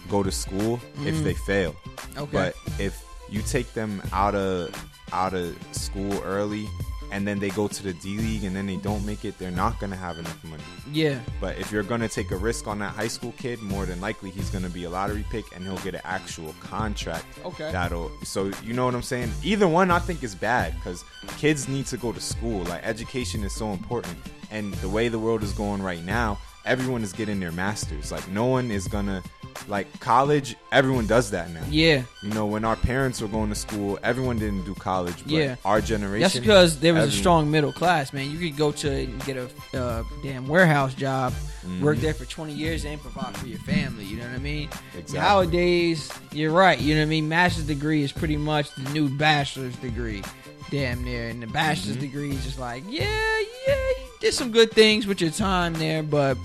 [0.09, 1.07] go to school mm-hmm.
[1.07, 1.77] if they fail.
[2.17, 2.31] Okay.
[2.33, 4.75] But if you take them out of
[5.13, 6.69] out of school early
[7.11, 9.51] and then they go to the D League and then they don't make it, they're
[9.51, 10.63] not gonna have enough money.
[10.93, 11.21] Yeah.
[11.41, 14.31] But if you're gonna take a risk on that high school kid, more than likely
[14.31, 17.27] he's gonna be a lottery pick and he'll get an actual contract.
[17.45, 17.71] Okay.
[17.73, 19.33] That'll so you know what I'm saying.
[19.43, 21.05] Either one I think is bad because
[21.39, 22.65] kids need to go to school.
[22.65, 24.17] Like education is so important,
[24.51, 26.39] and the way the world is going right now,
[26.71, 28.13] everyone is getting their masters.
[28.13, 29.23] Like no one is gonna
[29.67, 31.65] like college, everyone does that now.
[31.69, 32.03] Yeah.
[32.23, 35.17] You know, when our parents were going to school, everyone didn't do college.
[35.27, 35.57] yeah.
[35.65, 36.23] Our generation.
[36.23, 37.19] That's because there was everyone.
[37.19, 38.31] a strong middle class, man.
[38.31, 41.83] You could go to get a uh, damn warehouse job, mm-hmm.
[41.85, 44.05] work there for 20 years, and provide for your family.
[44.05, 44.69] You know what I mean?
[44.97, 45.19] Exactly.
[45.19, 46.81] Nowadays, you're right.
[46.81, 47.29] You know what I mean?
[47.29, 50.23] Master's degree is pretty much the new bachelor's degree.
[50.71, 51.29] Damn near.
[51.29, 52.07] And the bachelor's mm-hmm.
[52.07, 56.37] degree is just like, yeah, yeah, did some good things with your time there, but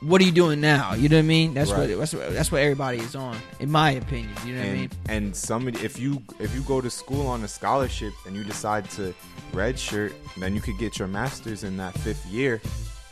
[0.00, 0.94] what are you doing now?
[0.94, 1.54] You know what I mean?
[1.54, 1.88] That's right.
[1.90, 4.32] what that's what that's what everybody is on, in my opinion.
[4.44, 4.90] You know and, what I mean?
[5.08, 8.88] And somebody, if you if you go to school on a scholarship and you decide
[8.90, 9.14] to
[9.52, 12.60] redshirt, then you could get your master's in that fifth year.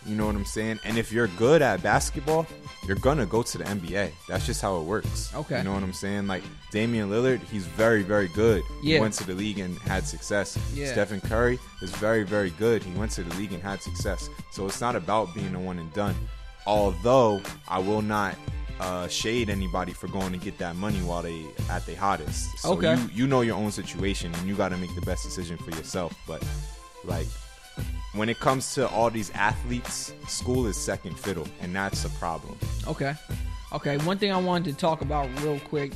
[0.09, 0.81] You know what I'm saying?
[0.85, 2.47] And if you're good at basketball,
[2.87, 4.11] you're gonna go to the NBA.
[4.27, 5.35] That's just how it works.
[5.35, 5.59] Okay.
[5.59, 6.27] You know what I'm saying?
[6.27, 8.63] Like Damian Lillard, he's very, very good.
[8.83, 8.95] Yeah.
[8.95, 10.59] He went to the league and had success.
[10.73, 10.93] Yeah.
[10.93, 12.83] Stephen Curry is very, very good.
[12.83, 14.31] He went to the league and had success.
[14.53, 16.15] So it's not about being a one and done.
[16.67, 18.35] Although I will not
[18.81, 22.59] uh, shade anybody for going to get that money while they at their hottest.
[22.59, 22.97] So okay.
[22.97, 25.71] you, you know your own situation and you got to make the best decision for
[25.71, 26.15] yourself.
[26.27, 26.43] But
[27.05, 27.27] like
[28.15, 32.59] when it comes to all these athletes, school is second fiddle, and that's a problem.
[32.87, 33.15] Okay.
[33.73, 33.99] Okay.
[33.99, 35.93] One thing I wanted to talk about real quick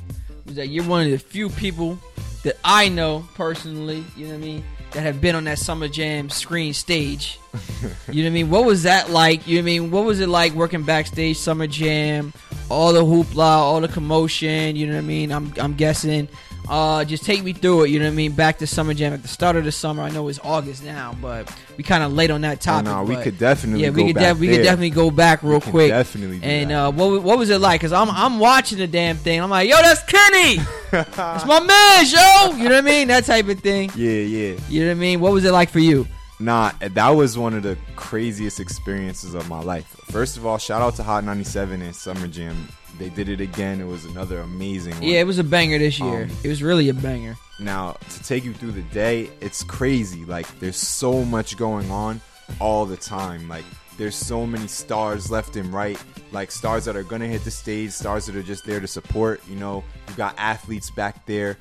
[0.46, 1.98] was that you're one of the few people
[2.44, 4.04] that I know personally.
[4.16, 4.64] You know what I mean?
[4.92, 7.38] that have been on that Summer Jam screen stage.
[8.08, 8.50] you know what I mean?
[8.50, 9.46] What was that like?
[9.46, 9.90] You know what I mean?
[9.90, 12.32] What was it like working backstage Summer Jam?
[12.68, 14.76] All the hoopla, all the commotion.
[14.76, 15.32] You know what I mean?
[15.32, 16.28] I'm I'm guessing.
[16.72, 17.90] Uh, just take me through it.
[17.90, 18.32] You know what I mean?
[18.32, 20.02] Back to Summer Jam at the start of the summer.
[20.02, 22.88] I know it's August now, but we kind of late on that topic.
[22.88, 25.60] Oh, no, we could definitely yeah, we could def- we could definitely go back real
[25.60, 25.90] quick.
[25.90, 26.40] Definitely.
[26.42, 27.78] and uh, what what was it like?
[27.82, 29.38] Cause I'm I'm watching the damn thing.
[29.38, 30.62] I'm like, yo, that's Kenny.
[30.90, 32.56] that's my man, yo.
[32.56, 33.08] You know what I mean?
[33.08, 33.90] That type of thing.
[33.94, 34.58] Yeah, yeah.
[34.70, 35.20] You know what I mean?
[35.20, 36.08] What was it like for you?
[36.40, 39.86] Nah, that was one of the craziest experiences of my life.
[40.06, 42.66] First of all, shout out to Hot 97 and Summer Jam
[43.02, 43.80] they did it again.
[43.80, 45.02] It was another amazing one.
[45.02, 46.24] Yeah, it was a banger this year.
[46.24, 47.36] Um, it was really a banger.
[47.58, 50.24] Now, to take you through the day, it's crazy.
[50.24, 52.20] Like, there's so much going on
[52.60, 53.48] all the time.
[53.48, 53.64] Like,
[53.98, 56.00] there's so many stars left and right.
[56.30, 58.86] Like, stars that are going to hit the stage, stars that are just there to
[58.86, 59.40] support.
[59.48, 61.58] You know, you got athletes back there.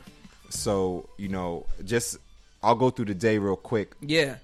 [0.49, 2.17] So, you know, just,
[2.61, 3.95] I'll go through the day real quick.
[3.99, 4.35] Yeah.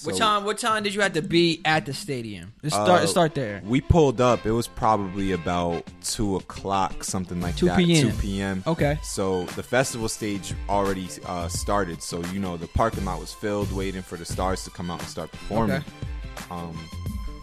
[0.00, 0.44] So, what time?
[0.44, 2.54] What time did you have to be at the stadium?
[2.62, 2.88] Let's start.
[2.88, 3.60] Uh, let's start there.
[3.62, 4.46] We pulled up.
[4.46, 7.76] It was probably about two o'clock, something like 2 that.
[7.76, 8.10] P.M.
[8.10, 8.62] Two p.m.
[8.66, 8.98] Okay.
[9.02, 12.02] So the festival stage already uh, started.
[12.02, 15.00] So you know the parking lot was filled, waiting for the stars to come out
[15.00, 15.76] and start performing.
[15.76, 15.86] Okay.
[16.50, 16.78] Um,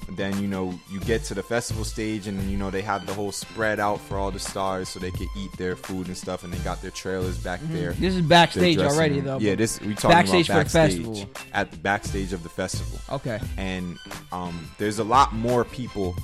[0.09, 3.13] then you know you get to the festival stage and you know they have the
[3.13, 6.43] whole spread out for all the stars so they could eat their food and stuff
[6.43, 7.73] and they got their trailers back mm-hmm.
[7.73, 9.25] there this is backstage already room.
[9.25, 11.29] though yeah this we talking backstage about backstage for festival.
[11.53, 13.97] at the backstage of the festival okay and
[14.31, 16.15] um, there's a lot more people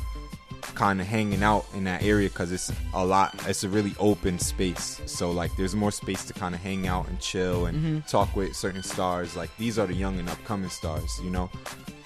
[0.76, 4.40] kind of hanging out in that area because it's a lot it's a really open
[4.40, 8.00] space so like there's more space to kind of hang out and chill and mm-hmm.
[8.08, 11.50] talk with certain stars like these are the young and upcoming stars you know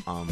[0.07, 0.27] um,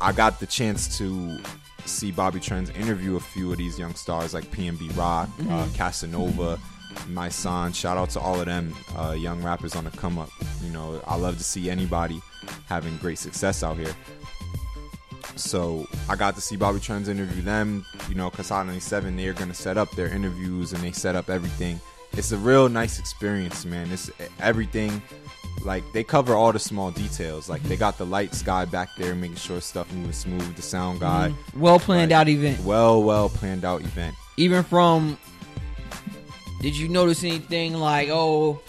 [0.00, 1.38] I got the chance to
[1.84, 5.52] see Bobby Trends interview a few of these young stars like PNB Rock, uh, mm-hmm.
[5.52, 6.58] uh, Casanova,
[7.08, 7.72] my son.
[7.72, 10.30] Shout out to all of them uh, young rappers on the come up.
[10.62, 12.20] You know, I love to see anybody
[12.66, 13.94] having great success out here.
[15.36, 17.84] So I got to see Bobby Trends interview them.
[18.08, 21.14] You know, because Hot 97, they're going to set up their interviews and they set
[21.14, 21.80] up everything.
[22.12, 23.90] It's a real nice experience, man.
[23.92, 25.02] It's everything
[25.62, 27.48] like they cover all the small details.
[27.48, 30.56] Like they got the lights guy back there making sure stuff moving smooth.
[30.56, 31.60] The sound guy, mm-hmm.
[31.60, 32.60] well planned like, out event.
[32.60, 34.14] Well, well planned out event.
[34.36, 35.18] Even from,
[36.60, 38.60] did you notice anything like oh,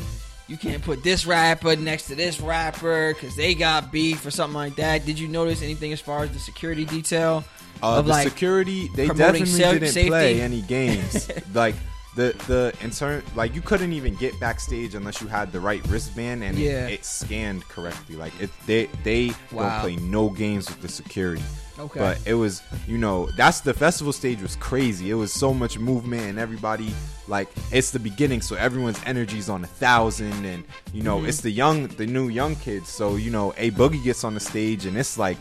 [0.47, 4.55] you can't put this rapper next to this rapper because they got beef or something
[4.55, 5.05] like that.
[5.05, 7.43] Did you notice anything as far as the security detail?
[7.83, 10.09] Uh, the like security, they definitely didn't safety?
[10.09, 11.29] play any games.
[11.53, 11.75] like
[12.17, 15.85] the the in turn, like you couldn't even get backstage unless you had the right
[15.87, 16.87] wristband and yeah.
[16.87, 18.15] it, it scanned correctly.
[18.15, 19.69] Like it, they they wow.
[19.69, 21.43] don't play no games with the security.
[21.79, 21.99] Okay.
[21.99, 25.11] But it was, you know, that's the festival stage was crazy.
[25.11, 26.91] It was so much movement and everybody
[27.27, 31.27] like it's the beginning, so everyone's energy's on a thousand, and you know mm-hmm.
[31.27, 32.89] it's the young, the new young kids.
[32.89, 35.37] So you know, a boogie gets on the stage and it's like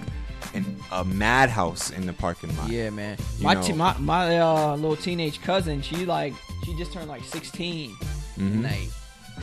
[0.55, 2.71] an, a madhouse in the parking lot.
[2.71, 3.17] Yeah, man.
[3.41, 7.91] my t- my my uh, little teenage cousin, she like she just turned like 16,
[7.91, 8.63] mm-hmm.
[8.63, 8.89] like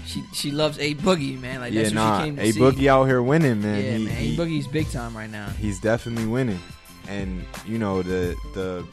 [0.05, 1.59] she she loves a boogie, man.
[1.59, 2.59] Like that's yeah, what she came to a see.
[2.59, 3.83] boogie out here winning, man.
[3.83, 4.17] Yeah, he, man.
[4.17, 5.49] A boogie's big time right now.
[5.49, 6.59] He's definitely winning
[7.07, 8.85] and you know the the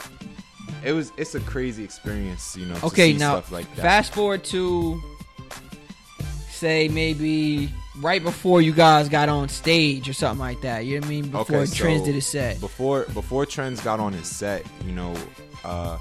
[0.85, 2.77] it was it's a crazy experience, you know.
[2.85, 5.01] Okay, now like fast forward to
[6.49, 7.71] say maybe
[8.01, 10.85] right before you guys got on stage or something like that.
[10.85, 11.29] You know what I mean?
[11.29, 12.61] Before okay, Trends did his set.
[12.61, 15.15] Before before Trends got on his set, you know,
[15.65, 15.99] uh,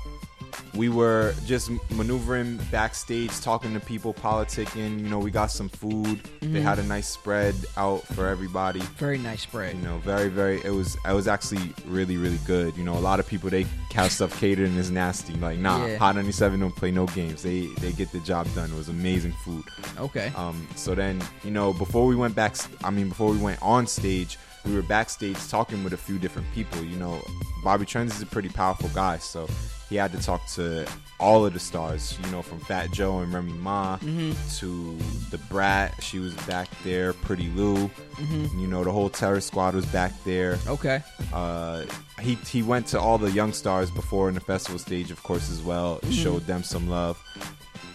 [0.73, 4.99] we were just maneuvering backstage, talking to people, politicking.
[4.99, 6.23] You know, we got some food.
[6.23, 6.53] Mm-hmm.
[6.53, 8.79] They had a nice spread out for everybody.
[8.97, 9.75] Very nice spread.
[9.75, 10.63] You know, very very.
[10.63, 12.75] It was it was actually really really good.
[12.77, 15.33] You know, a lot of people they have stuff catered and is nasty.
[15.35, 15.97] Like nah, yeah.
[15.97, 17.43] Hot 97 don't play no games.
[17.43, 18.71] They they get the job done.
[18.71, 19.63] It was amazing food.
[19.97, 20.31] Okay.
[20.35, 20.67] Um.
[20.75, 24.38] So then you know before we went back, I mean before we went on stage
[24.65, 26.83] we were backstage talking with a few different people.
[26.83, 27.21] You know,
[27.63, 29.47] Bobby Trends is a pretty powerful guy, so
[29.89, 30.87] he had to talk to
[31.19, 34.31] all of the stars, you know, from Fat Joe and Remy Ma mm-hmm.
[34.57, 34.97] to
[35.31, 36.01] the Brat.
[36.01, 37.13] She was back there.
[37.13, 38.59] Pretty Lou, mm-hmm.
[38.59, 40.59] you know, the whole Terror Squad was back there.
[40.67, 41.01] Okay.
[41.33, 41.85] Uh,
[42.19, 45.49] he he went to all the young stars before in the festival stage, of course,
[45.49, 45.97] as well.
[45.97, 46.11] Mm-hmm.
[46.11, 47.21] Showed them some love.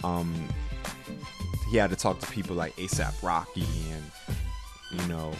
[0.03, 0.47] Um,
[1.69, 5.33] he had to talk to people like ASAP Rocky and you know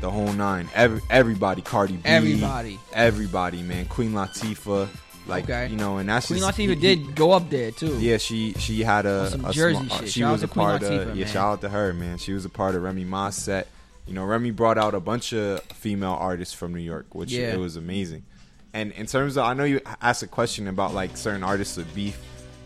[0.00, 0.68] the whole nine.
[0.74, 3.86] Every, everybody, Cardi B, everybody, everybody, man.
[3.86, 4.88] Queen Latifah.
[5.26, 5.66] Like okay.
[5.66, 7.98] you know, and that's Queen just, Latifah he, did go up there too.
[7.98, 10.08] Yeah, she she had a, a Jersey shit.
[10.08, 11.26] She shout was a part Latifah, of yeah.
[11.26, 12.18] Shout out to her, man.
[12.18, 13.66] She was a part of Remy Ma's set.
[14.06, 17.52] You know, Remy brought out a bunch of female artists from New York, which yeah.
[17.52, 18.24] it was amazing.
[18.72, 21.92] And in terms of, I know you asked a question about like certain artists with
[21.92, 22.20] beef.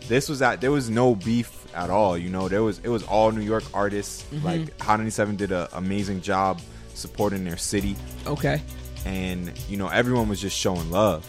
[0.07, 2.15] This was at there was no beef at all.
[2.15, 4.23] You know, there was it was all New York artists.
[4.23, 4.45] Mm-hmm.
[4.45, 6.61] Like Hot 97 did an amazing job
[7.01, 7.95] supporting their city.
[8.25, 8.61] Okay.
[9.05, 11.27] And you know, everyone was just showing love.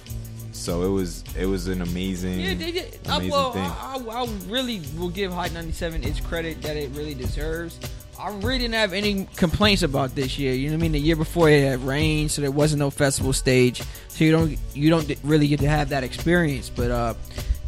[0.52, 2.98] So it was it was an amazing, yeah, they did.
[3.08, 3.64] Uh, amazing well, thing.
[3.64, 7.80] I, I, really will give Hot 97 its credit that it really deserves.
[8.18, 10.52] I really didn't have any complaints about this year.
[10.52, 10.92] You know what I mean?
[10.92, 14.58] The year before it had rain, so there wasn't no festival stage, so you don't
[14.74, 16.68] you don't really get to have that experience.
[16.70, 17.14] But uh,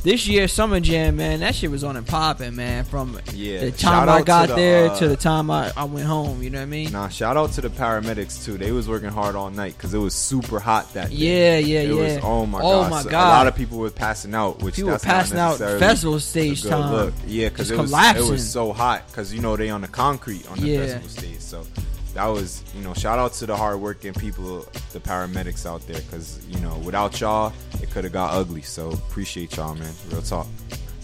[0.05, 2.85] this year Summer Jam, man, that shit was on and popping, man.
[2.85, 5.85] From yeah, the time I got to the, there uh, to the time I, I
[5.85, 6.43] went home.
[6.43, 6.93] You know what I mean?
[6.93, 8.59] Nah, shout out to the paramedics too.
[8.59, 11.17] They was working hard all night because it was super hot that day.
[11.17, 11.95] Yeah, yeah, it yeah.
[11.95, 13.12] Was, oh my oh god, my god.
[13.12, 16.93] a lot of people were passing out, which people were passing out festival stage time.
[16.93, 17.14] Look.
[17.27, 20.49] Yeah, because it was it was so hot because you know they on the concrete
[20.51, 20.79] on the yeah.
[20.81, 21.67] festival stage, so
[22.14, 26.44] that was you know shout out to the hardworking people the paramedics out there because
[26.46, 28.62] you know without y'all it could have got ugly.
[28.62, 29.92] So appreciate y'all man.
[30.11, 30.46] Real talk.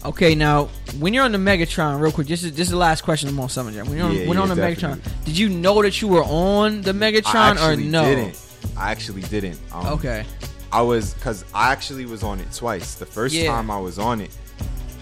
[0.03, 0.65] Okay now
[0.99, 3.39] when you're on the megatron real quick this is this is the last question i'm
[3.39, 4.99] on summer jam when you're on, yeah, when yeah, on the definitely.
[4.99, 8.01] megatron did you know that you were on the megatron or no?
[8.01, 8.45] I didn't.
[8.75, 9.59] i actually didn't.
[9.71, 10.25] Um, okay.
[10.71, 12.95] I was because i actually was on it twice.
[12.95, 13.51] The first yeah.
[13.51, 14.35] time i was on it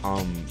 [0.03, 0.45] um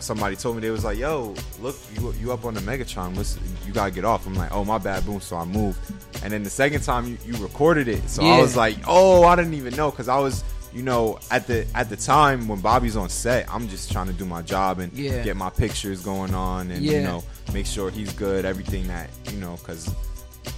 [0.00, 3.16] somebody told me they was like, "Yo, look, you you up on the Megatron?
[3.16, 5.78] What's, you gotta get off." I'm like, "Oh, my bad, boom." So I moved,
[6.22, 8.34] and then the second time you, you recorded it, so yeah.
[8.34, 11.66] I was like, "Oh, I didn't even know," because I was, you know, at the
[11.74, 14.92] at the time when Bobby's on set, I'm just trying to do my job and
[14.92, 15.22] yeah.
[15.22, 16.92] get my pictures going on, and yeah.
[16.92, 19.94] you know, make sure he's good, everything that you know, because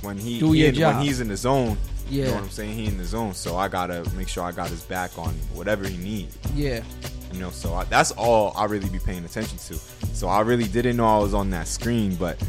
[0.02, 1.76] when he, he in, when he's in the zone.
[2.10, 2.24] Yeah.
[2.24, 2.74] You know what I'm saying?
[2.74, 5.88] He in the zone, so I gotta make sure I got his back on whatever
[5.88, 6.36] he needs.
[6.54, 6.82] Yeah.
[7.32, 9.74] You know, so I, that's all I really be paying attention to.
[10.14, 12.42] So I really didn't know I was on that screen, but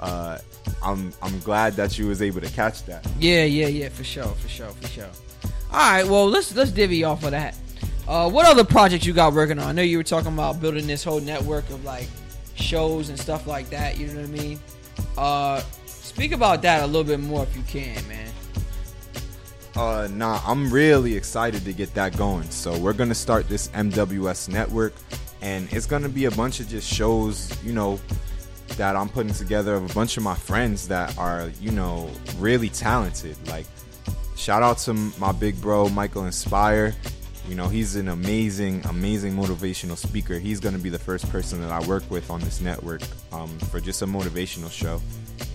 [0.00, 0.38] uh,
[0.82, 3.06] I'm I'm glad that you was able to catch that.
[3.18, 5.10] Yeah, yeah, yeah, for sure, for sure, for sure.
[5.72, 7.56] All right, well let's let's divvy off of that.
[8.06, 9.66] Uh, what other projects you got working on?
[9.66, 12.08] I know you were talking about building this whole network of like
[12.54, 13.98] shows and stuff like that.
[13.98, 14.60] You know what I mean?
[15.16, 18.30] Uh, speak about that a little bit more if you can, man.
[19.78, 22.50] Uh, nah, I'm really excited to get that going.
[22.50, 24.92] So we're gonna start this MWS network,
[25.40, 28.00] and it's gonna be a bunch of just shows, you know,
[28.76, 32.70] that I'm putting together of a bunch of my friends that are, you know, really
[32.70, 33.36] talented.
[33.46, 33.66] Like,
[34.36, 36.92] shout out to my big bro Michael Inspire.
[37.48, 40.40] You know, he's an amazing, amazing motivational speaker.
[40.40, 43.00] He's going to be the first person that I work with on this network
[43.32, 45.00] um, for just a motivational show.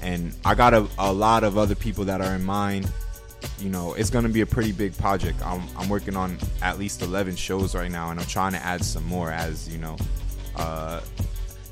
[0.02, 2.90] And I got a, a lot of other people that are in mind.
[3.60, 5.46] You know, it's going to be a pretty big project.
[5.46, 8.84] I'm, I'm working on at least 11 shows right now, and I'm trying to add
[8.84, 9.98] some more as, you know,
[10.56, 11.02] uh,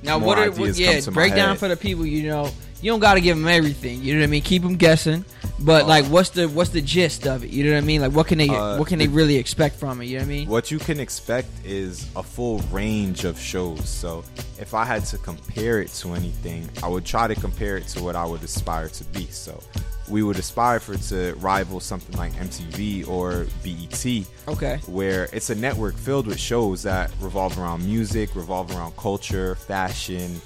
[0.03, 0.99] now, what are what, yeah?
[1.11, 2.05] Break down for the people.
[2.05, 2.51] You know,
[2.81, 4.01] you don't got to give them everything.
[4.01, 4.41] You know what I mean?
[4.41, 5.23] Keep them guessing.
[5.59, 7.51] But uh, like, what's the what's the gist of it?
[7.51, 8.01] You know what I mean?
[8.01, 10.05] Like, what can they uh, what can they really expect from it?
[10.05, 10.47] You know what I mean?
[10.47, 13.87] What you can expect is a full range of shows.
[13.87, 14.23] So,
[14.59, 18.03] if I had to compare it to anything, I would try to compare it to
[18.03, 19.27] what I would aspire to be.
[19.27, 19.61] So,
[20.09, 24.25] we would aspire for it to rival something like MTV or BET.
[24.47, 24.79] Okay.
[24.87, 30.41] Where it's a network filled with shows that revolve around music, revolve around culture, fashion.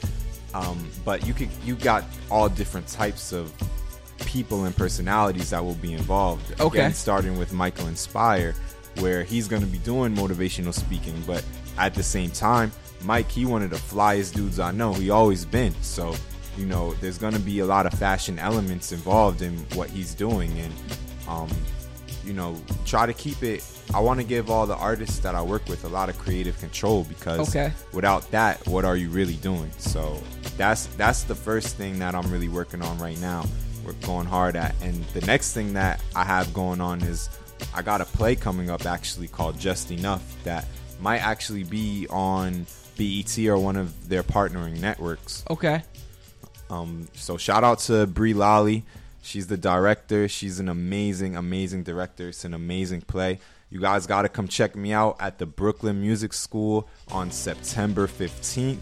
[0.54, 3.54] Um, but you could you got all different types of
[4.20, 6.60] people and personalities that will be involved.
[6.60, 6.80] Okay.
[6.80, 8.56] Again, starting with Michael Inspire,
[9.00, 11.44] where he's going to be doing motivational speaking, but
[11.78, 14.94] at the same time, Mike, he one of the flyest dudes I know.
[14.94, 15.74] He always been.
[15.82, 16.16] So
[16.58, 20.14] you know, there's going to be a lot of fashion elements involved in what he's
[20.14, 20.74] doing, and
[21.28, 21.50] um,
[22.26, 23.64] you know, try to keep it.
[23.94, 26.58] I want to give all the artists that I work with a lot of creative
[26.60, 27.72] control because okay.
[27.94, 29.70] without that, what are you really doing?
[29.78, 30.22] So
[30.58, 33.46] that's that's the first thing that I'm really working on right now.
[33.86, 37.30] We're going hard at, and the next thing that I have going on is
[37.74, 40.66] I got a play coming up actually called Just Enough that
[41.00, 42.66] might actually be on
[42.98, 45.44] BET or one of their partnering networks.
[45.50, 45.84] Okay.
[46.70, 48.84] Um, so shout out to Brie Lally.
[49.22, 50.28] She's the director.
[50.28, 52.30] She's an amazing, amazing director.
[52.30, 53.40] It's an amazing play.
[53.70, 58.08] You guys got to come check me out at the Brooklyn Music School on September
[58.08, 58.78] 15th.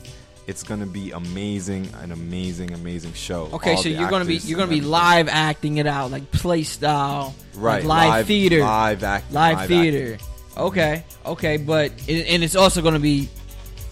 [0.46, 3.48] It's gonna be amazing, an amazing, amazing show.
[3.54, 6.64] Okay, All so you're gonna be you're gonna be live acting it out, like play
[6.64, 7.76] style, right?
[7.82, 10.14] Like live, live, theater, live acting, live, live theater.
[10.16, 10.28] Acting.
[10.58, 13.30] Okay, okay, but and it's also gonna be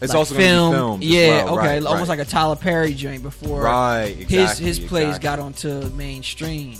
[0.02, 1.04] it's like also film, filmed.
[1.04, 1.60] Yeah, well.
[1.60, 2.18] okay, right, almost right.
[2.18, 3.62] like a Tyler Perry joint before.
[3.62, 5.24] Right, exactly, his his plays exactly.
[5.24, 6.78] got onto mainstream.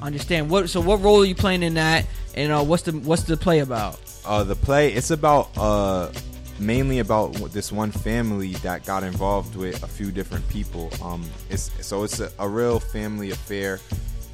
[0.00, 0.68] Understand what?
[0.68, 2.06] So what role are you playing in that?
[2.34, 4.00] And uh, what's the what's the play about?
[4.24, 6.12] Uh, the play it's about uh
[6.58, 10.90] mainly about this one family that got involved with a few different people.
[11.02, 13.78] Um, it's so it's a, a real family affair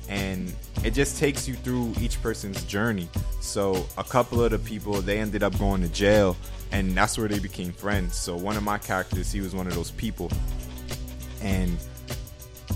[0.08, 0.52] and
[0.82, 3.08] it just takes you through each person's journey.
[3.40, 6.36] So a couple of the people they ended up going to jail,
[6.74, 8.16] and that's where they became friends.
[8.16, 10.30] So one of my characters, he was one of those people,
[11.40, 11.78] and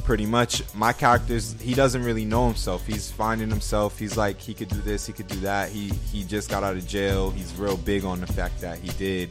[0.04, 2.86] pretty much my characters he doesn't really know himself.
[2.86, 3.98] He's finding himself.
[3.98, 5.70] He's like he could do this he could do that.
[5.70, 7.30] He he just got out of jail.
[7.30, 9.30] He's real big on the fact that he did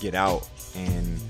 [0.00, 0.48] get out.
[0.74, 1.20] And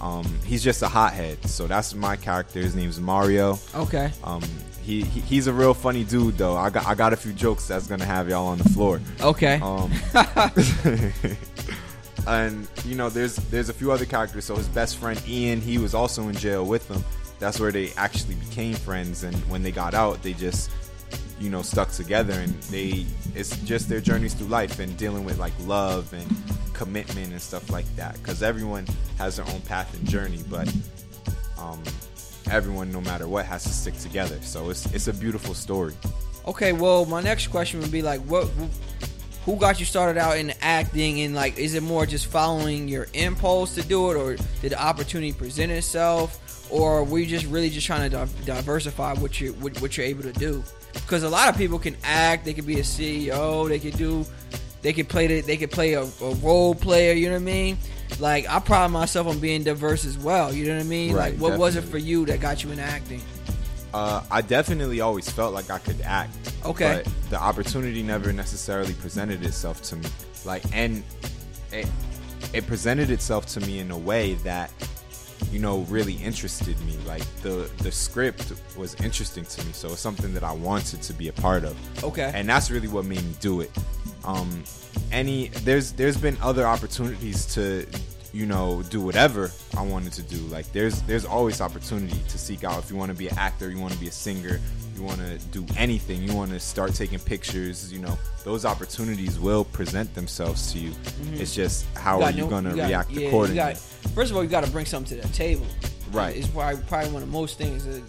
[0.00, 1.42] um, he's just a hothead.
[1.46, 2.60] So that's my character.
[2.60, 3.58] His name's mario.
[3.74, 4.12] Okay.
[4.22, 4.42] Um,
[4.82, 6.56] he, he, he's a real funny dude though.
[6.56, 9.00] I got I got a few jokes that's gonna have y'all on the floor.
[9.22, 9.58] Okay.
[9.62, 9.90] Um,
[12.26, 14.44] and you know, there's there's a few other characters.
[14.44, 17.04] So his best friend Ian, he was also in jail with them.
[17.38, 19.22] That's where they actually became friends.
[19.22, 20.70] And when they got out, they just
[21.38, 23.04] you know stuck together and they
[23.34, 26.26] it's just their journeys through life and dealing with like love and
[26.72, 28.86] commitment and stuff like that because everyone
[29.18, 30.66] has their own path and journey but
[31.58, 31.82] um
[32.50, 34.38] everyone, no matter what, has to stick together.
[34.42, 35.94] So it's it's a beautiful story.
[36.46, 38.48] Okay, well, my next question would be like, what,
[39.46, 43.06] who got you started out in acting, and like, is it more just following your
[43.14, 47.70] impulse to do it, or did the opportunity present itself, or were you just really
[47.70, 50.62] just trying to diversify what you what, what you're able to do?
[50.92, 54.26] Because a lot of people can act, they could be a CEO, they could do,
[54.82, 57.12] they could play the, they could play a, a role player.
[57.12, 57.78] You know what I mean?
[58.20, 60.52] like I pride myself on being diverse as well.
[60.52, 61.12] You know what I mean?
[61.12, 61.58] Right, like what definitely.
[61.58, 63.20] was it for you that got you in acting?
[63.96, 66.36] Uh, I definitely always felt like I could act.
[66.66, 67.00] Okay.
[67.02, 70.06] But the opportunity never necessarily presented itself to me.
[70.44, 71.02] Like, and
[71.72, 71.88] it,
[72.52, 74.70] it presented itself to me in a way that,
[75.50, 76.98] you know, really interested me.
[77.06, 81.14] Like the the script was interesting to me, so it's something that I wanted to
[81.14, 81.74] be a part of.
[82.04, 82.30] Okay.
[82.34, 83.70] And that's really what made me do it.
[84.24, 84.62] Um,
[85.10, 87.86] any there's there's been other opportunities to
[88.32, 90.38] you know do whatever I wanted to do.
[90.46, 93.70] Like there's there's always opportunity to seek out if you want to be an actor,
[93.70, 94.60] you want to be a singer,
[94.94, 97.92] you want to do anything, you want to start taking pictures.
[97.92, 100.90] You know those opportunities will present themselves to you.
[100.90, 101.40] Mm-hmm.
[101.40, 103.56] It's just how you are you going to react yeah, accordingly.
[103.56, 103.78] Got,
[104.14, 105.66] first of all, you got to bring something to the table.
[106.12, 106.36] Right.
[106.36, 107.84] It's probably, probably one of the most things.
[107.84, 108.02] That,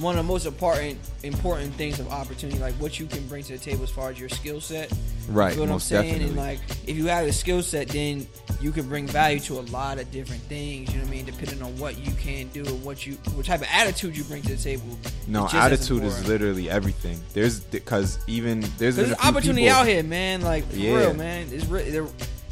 [0.00, 3.52] one of the most important important things of opportunity, like what you can bring to
[3.52, 4.92] the table as far as your skill set.
[5.28, 5.50] Right.
[5.50, 6.12] You know what most I'm saying?
[6.12, 6.28] Definitely.
[6.28, 8.26] And like if you have a skill set, then
[8.60, 10.90] you can bring value to a lot of different things.
[10.90, 11.24] You know what I mean?
[11.26, 14.42] Depending on what you can do and what you, what type of attitude you bring
[14.42, 14.98] to the table.
[15.26, 17.20] No, attitude is literally everything.
[17.34, 20.42] There's because even there's, there's opportunity people, out here, man.
[20.42, 20.96] Like for yeah.
[20.96, 21.48] real, man.
[21.52, 22.06] It's re- there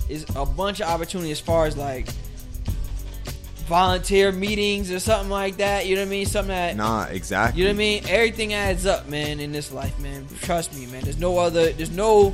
[0.08, 2.06] is a bunch of opportunity as far as like
[3.66, 5.86] volunteer meetings or something like that.
[5.86, 6.26] You know what I mean?
[6.26, 7.60] Something that nah, exactly.
[7.60, 8.04] You know what I mean?
[8.08, 9.40] Everything adds up, man.
[9.40, 10.26] In this life, man.
[10.42, 11.02] Trust me, man.
[11.02, 11.72] There's no other.
[11.72, 12.32] There's no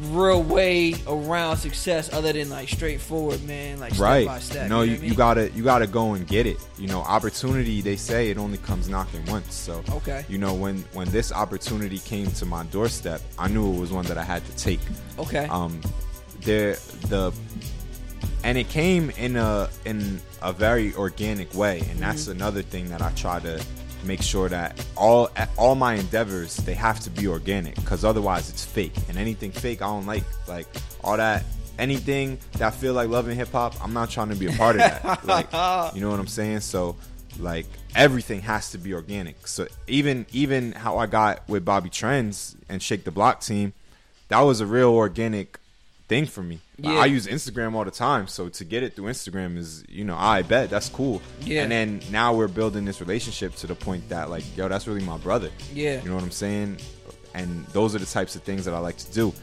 [0.00, 3.80] real way around success other than like straightforward, man.
[3.80, 4.26] Like step right.
[4.26, 4.68] by step.
[4.68, 5.10] No, you, know you, I mean?
[5.10, 6.58] you, gotta you gotta go and get it.
[6.78, 7.80] You know, opportunity.
[7.80, 9.54] They say it only comes knocking once.
[9.54, 10.24] So okay.
[10.28, 14.06] You know, when when this opportunity came to my doorstep, I knew it was one
[14.06, 14.80] that I had to take.
[15.18, 15.46] Okay.
[15.46, 15.80] Um,
[16.42, 16.76] there
[17.08, 17.32] the
[18.44, 22.32] and it came in a in a very organic way, and that's mm-hmm.
[22.32, 23.62] another thing that I try to
[24.04, 28.64] make sure that all all my endeavors they have to be organic because otherwise it's
[28.64, 28.94] fake.
[29.08, 30.24] And anything fake I don't like.
[30.46, 30.66] Like
[31.02, 31.44] all that
[31.78, 34.76] anything that I feel like loving hip hop I'm not trying to be a part
[34.76, 35.24] of that.
[35.24, 35.52] Like
[35.94, 36.60] you know what I'm saying?
[36.60, 36.96] So
[37.38, 39.46] like everything has to be organic.
[39.46, 43.72] So even even how I got with Bobby Trends and Shake the Block team
[44.28, 45.58] that was a real organic
[46.06, 46.60] thing for me.
[46.80, 46.92] Yeah.
[46.92, 50.16] I use Instagram all the time, so to get it through Instagram is, you know,
[50.16, 51.20] I bet that's cool.
[51.40, 51.62] Yeah.
[51.62, 55.04] And then now we're building this relationship to the point that like, yo, that's really
[55.04, 55.50] my brother.
[55.74, 56.00] Yeah.
[56.00, 56.78] You know what I'm saying?
[57.34, 59.34] And those are the types of things that I like to do.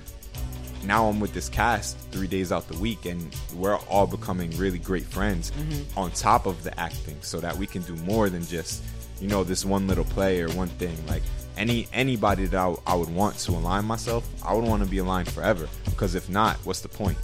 [0.85, 4.79] Now I'm with this cast three days out the week, and we're all becoming really
[4.79, 5.99] great friends mm-hmm.
[5.99, 8.83] on top of the acting, so that we can do more than just,
[9.19, 10.95] you know, this one little play or one thing.
[11.07, 11.23] Like
[11.57, 14.99] any anybody that I, I would want to align myself, I would want to be
[14.99, 15.67] aligned forever.
[15.85, 17.17] Because if not, what's the point?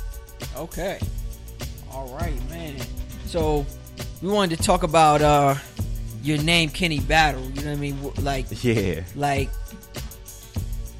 [0.55, 0.99] Okay.
[1.91, 2.77] All right, man.
[3.25, 3.65] So
[4.21, 5.55] we wanted to talk about uh
[6.23, 7.41] your name, Kenny Battle.
[7.41, 8.11] You know what I mean?
[8.21, 9.49] Like yeah, like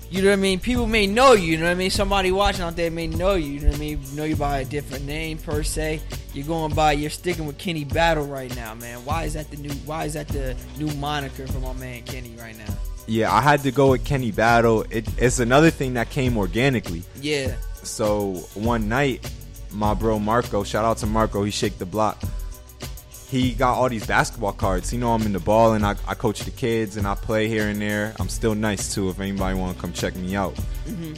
[0.10, 0.60] you know what I mean?
[0.60, 1.90] People may know you, you know what I mean?
[1.90, 4.02] Somebody watching out there may know you, you know what I mean?
[4.14, 6.02] Know you by a different name per se.
[6.34, 9.04] You're going by you're sticking with Kenny Battle right now, man.
[9.06, 12.36] Why is that the new why is that the new moniker for my man Kenny
[12.38, 12.74] right now?
[13.12, 14.86] Yeah, I had to go with Kenny Battle.
[14.89, 17.03] It, it's another thing that came organically.
[17.20, 17.55] Yeah.
[17.84, 19.30] So one night,
[19.70, 22.24] my bro Marco, shout out to Marco, he shake the block.
[23.28, 24.89] He got all these basketball cards.
[24.89, 27.49] He know I'm in the ball and I, I coach the kids and I play
[27.49, 28.16] here and there.
[28.18, 30.55] I'm still nice too if anybody want to come check me out.
[30.86, 31.16] Mm-hmm.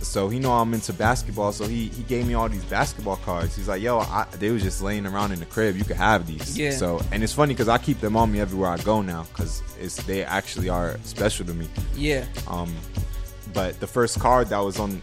[0.00, 3.56] So he know I'm into basketball, so he, he gave me all these basketball cards.
[3.56, 5.76] He's like, "Yo, I, they was just laying around in the crib.
[5.76, 6.70] You could have these." Yeah.
[6.70, 9.62] So and it's funny because I keep them on me everywhere I go now because
[9.80, 11.68] it's they actually are special to me.
[11.96, 12.24] Yeah.
[12.46, 12.74] Um,
[13.52, 15.02] but the first card that was on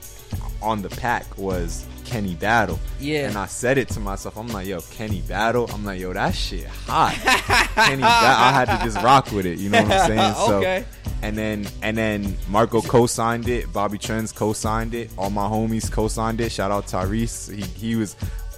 [0.61, 2.79] on the pack was Kenny Battle.
[2.99, 3.27] Yeah.
[3.27, 4.37] And I said it to myself.
[4.37, 5.69] I'm like, yo, Kenny Battle.
[5.73, 7.13] I'm like, yo, that shit hot.
[7.75, 8.43] Kenny Battle.
[8.43, 9.59] I had to just rock with it.
[9.59, 10.35] You know what I'm saying?
[10.45, 10.85] So, okay.
[11.21, 13.71] And then and then Marco co-signed it.
[13.73, 15.09] Bobby Trends co-signed it.
[15.17, 16.51] All my homies co-signed it.
[16.51, 17.53] Shout out Tyrese.
[17.53, 18.15] He he was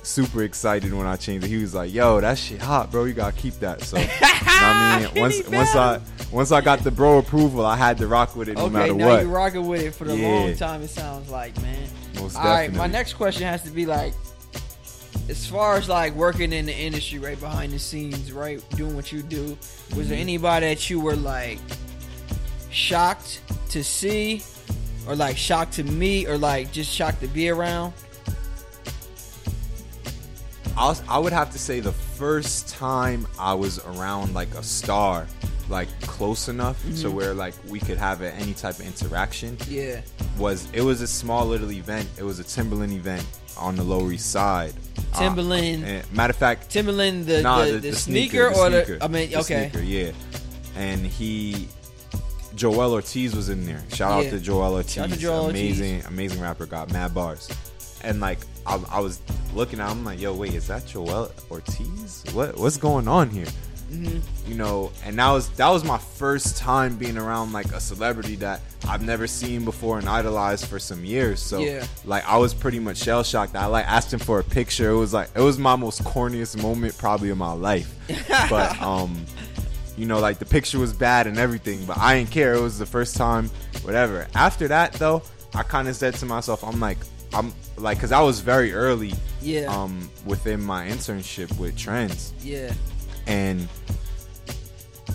[0.07, 1.49] super excited when I changed it.
[1.49, 3.03] He was like, "Yo, that shit hot, bro.
[3.05, 6.79] You gotta keep that." So, you know I mean, once once I once I got
[6.79, 9.23] the bro approval, I had to rock with it no okay, matter now what.
[9.23, 10.27] you rocking with it for the yeah.
[10.27, 10.81] long time.
[10.81, 11.87] It sounds like, man.
[12.19, 14.13] Most All right, my next question has to be like,
[15.29, 19.11] as far as like working in the industry, right behind the scenes, right, doing what
[19.11, 19.45] you do.
[19.45, 20.09] Was mm-hmm.
[20.09, 21.59] there anybody that you were like
[22.71, 24.41] shocked to see,
[25.07, 27.93] or like shocked to meet, or like just shocked to be around?
[30.77, 34.61] I, was, I would have to say the first time I was around like a
[34.61, 35.27] star,
[35.69, 37.01] like close enough mm-hmm.
[37.01, 39.57] to where like we could have a, any type of interaction.
[39.67, 40.01] Yeah,
[40.37, 42.07] was it was a small little event.
[42.17, 43.25] It was a Timberland event
[43.57, 44.73] on the Lower East Side.
[45.13, 45.83] Timberland.
[45.83, 49.03] Uh, matter of fact, Timberland the nah, the, the, the, sneaker, sneaker, or the, sneaker,
[49.03, 50.11] I mean okay sneaker, yeah,
[50.75, 51.67] and he
[52.55, 53.83] Joell Ortiz was in there.
[53.93, 54.27] Shout yeah.
[54.27, 54.93] out to Joell Ortiz.
[54.93, 56.07] Shout out to Joell amazing, Ortiz.
[56.07, 56.65] amazing rapper.
[56.65, 57.49] Got mad bars
[58.03, 59.21] and like I, I, was
[59.53, 62.23] looking at, him like, yo, wait, is that Joell Ortiz?
[62.33, 63.47] What what's going on here?
[63.89, 64.51] Mm-hmm.
[64.51, 68.35] You know, and that was that was my first time being around like a celebrity
[68.37, 71.41] that I've never seen before and idolized for some years.
[71.41, 71.85] So yeah.
[72.03, 73.55] like I was pretty much shell shocked.
[73.55, 74.89] I like asked him for a picture.
[74.89, 77.93] It was like it was my most corniest moment probably of my life.
[78.49, 79.25] but um
[79.97, 82.53] you know, like the picture was bad and everything, but I didn't care.
[82.53, 83.49] It was the first time,
[83.81, 84.27] whatever.
[84.35, 85.23] After that though,
[85.55, 86.99] I kind of said to myself, I'm like,
[87.33, 92.71] I'm like, cause I was very early, yeah, um, within my internship with Trends, yeah,
[93.27, 93.67] and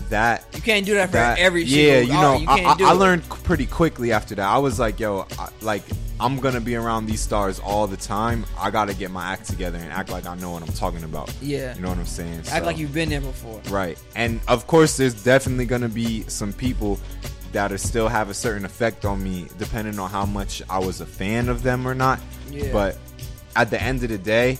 [0.09, 2.91] that you can't do that for that, every yeah, you know, you I, I, I,
[2.91, 4.47] learned pretty quickly after that.
[4.47, 5.83] I was like, yo, I, like
[6.19, 8.45] I'm gonna be around these stars all the time.
[8.57, 11.33] I gotta get my act together and act like I know what I'm talking about.
[11.41, 12.39] Yeah, you know what I'm saying.
[12.39, 13.61] Act so, like you've been there before.
[13.69, 16.99] Right, and of course, there's definitely gonna be some people
[17.51, 21.01] that are still have a certain effect on me, depending on how much I was
[21.01, 22.19] a fan of them or not.
[22.49, 22.71] Yeah.
[22.71, 22.97] But
[23.55, 24.59] at the end of the day,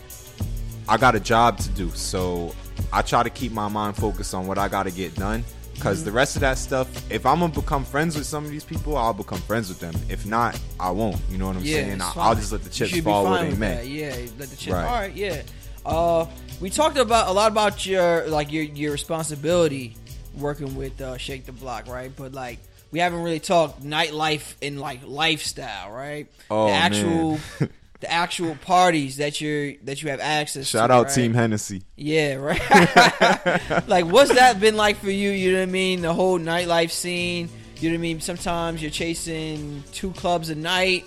[0.87, 1.89] I got a job to do.
[1.91, 2.55] So
[2.93, 5.43] I try to keep my mind focused on what I got to get done.
[5.73, 6.05] Because mm-hmm.
[6.05, 8.95] the rest of that stuff, if I'm gonna become friends with some of these people,
[8.95, 9.95] I'll become friends with them.
[10.07, 11.19] If not, I won't.
[11.31, 12.01] You know what I'm yeah, saying?
[12.01, 13.83] I'll, I'll, just let the chips fall where they may.
[13.87, 14.67] Yeah, let the chips.
[14.67, 14.85] Right.
[14.85, 15.41] All right, yeah.
[15.83, 16.27] Uh,
[16.61, 19.97] we talked about a lot about your like your your responsibility
[20.37, 22.11] working with uh, Shake the Block, right?
[22.15, 22.59] But like
[22.91, 26.27] we haven't really talked nightlife and like lifestyle, right?
[26.51, 27.39] Oh the actual
[28.03, 30.93] the actual parties that you're that you have access Shout to.
[30.93, 31.15] out right?
[31.15, 31.83] Team Hennessy.
[31.95, 32.59] Yeah, right.
[33.87, 36.01] like what's that been like for you, you know what I mean?
[36.01, 37.49] The whole nightlife scene.
[37.79, 38.19] You know what I mean?
[38.19, 41.05] Sometimes you're chasing two clubs a night.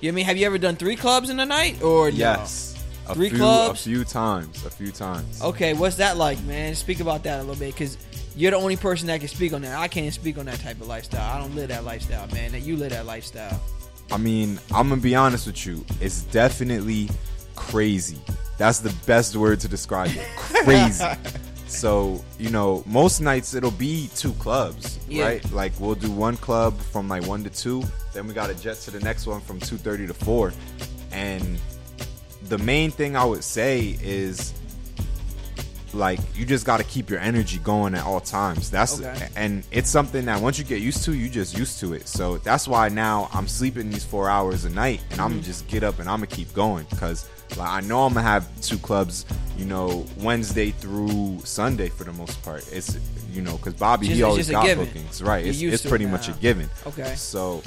[0.00, 0.24] You know what I mean?
[0.26, 2.74] Have you ever done three clubs in a night or Yes.
[3.06, 3.12] No?
[3.12, 3.80] A three few, clubs?
[3.80, 4.64] A few times.
[4.64, 5.42] A few times.
[5.42, 6.74] Okay, what's that like, man?
[6.76, 7.98] Speak about that a little bit cuz
[8.36, 9.76] you're the only person that can speak on that.
[9.78, 11.28] I can't speak on that type of lifestyle.
[11.34, 12.52] I don't live that lifestyle, man.
[12.52, 13.60] That you live that lifestyle.
[14.10, 15.84] I mean, I'm gonna be honest with you.
[16.00, 17.10] It's definitely
[17.54, 18.18] crazy.
[18.58, 20.26] That's the best word to describe it.
[20.64, 21.04] Crazy.
[21.66, 25.24] so you know, most nights it'll be two clubs, yeah.
[25.24, 25.52] right?
[25.52, 27.82] Like we'll do one club from like one to two,
[28.12, 30.52] then we got to jet to the next one from two thirty to four,
[31.12, 31.58] and
[32.44, 34.54] the main thing I would say is
[35.94, 38.70] like you just got to keep your energy going at all times.
[38.70, 39.28] That's okay.
[39.36, 42.08] and it's something that once you get used to you just used to it.
[42.08, 45.22] So that's why now i'm sleeping these four hours a night and mm-hmm.
[45.22, 46.86] i'm just get up and i'm gonna keep going.
[46.90, 49.24] Because like i know i'm gonna have two clubs
[49.56, 52.66] you know wednesday through sunday for the most part.
[52.72, 52.98] It's
[53.32, 55.22] you know because bobby just, he always got bookings.
[55.22, 56.68] Right it's, it's pretty it much a given.
[56.86, 57.14] Okay.
[57.14, 57.62] So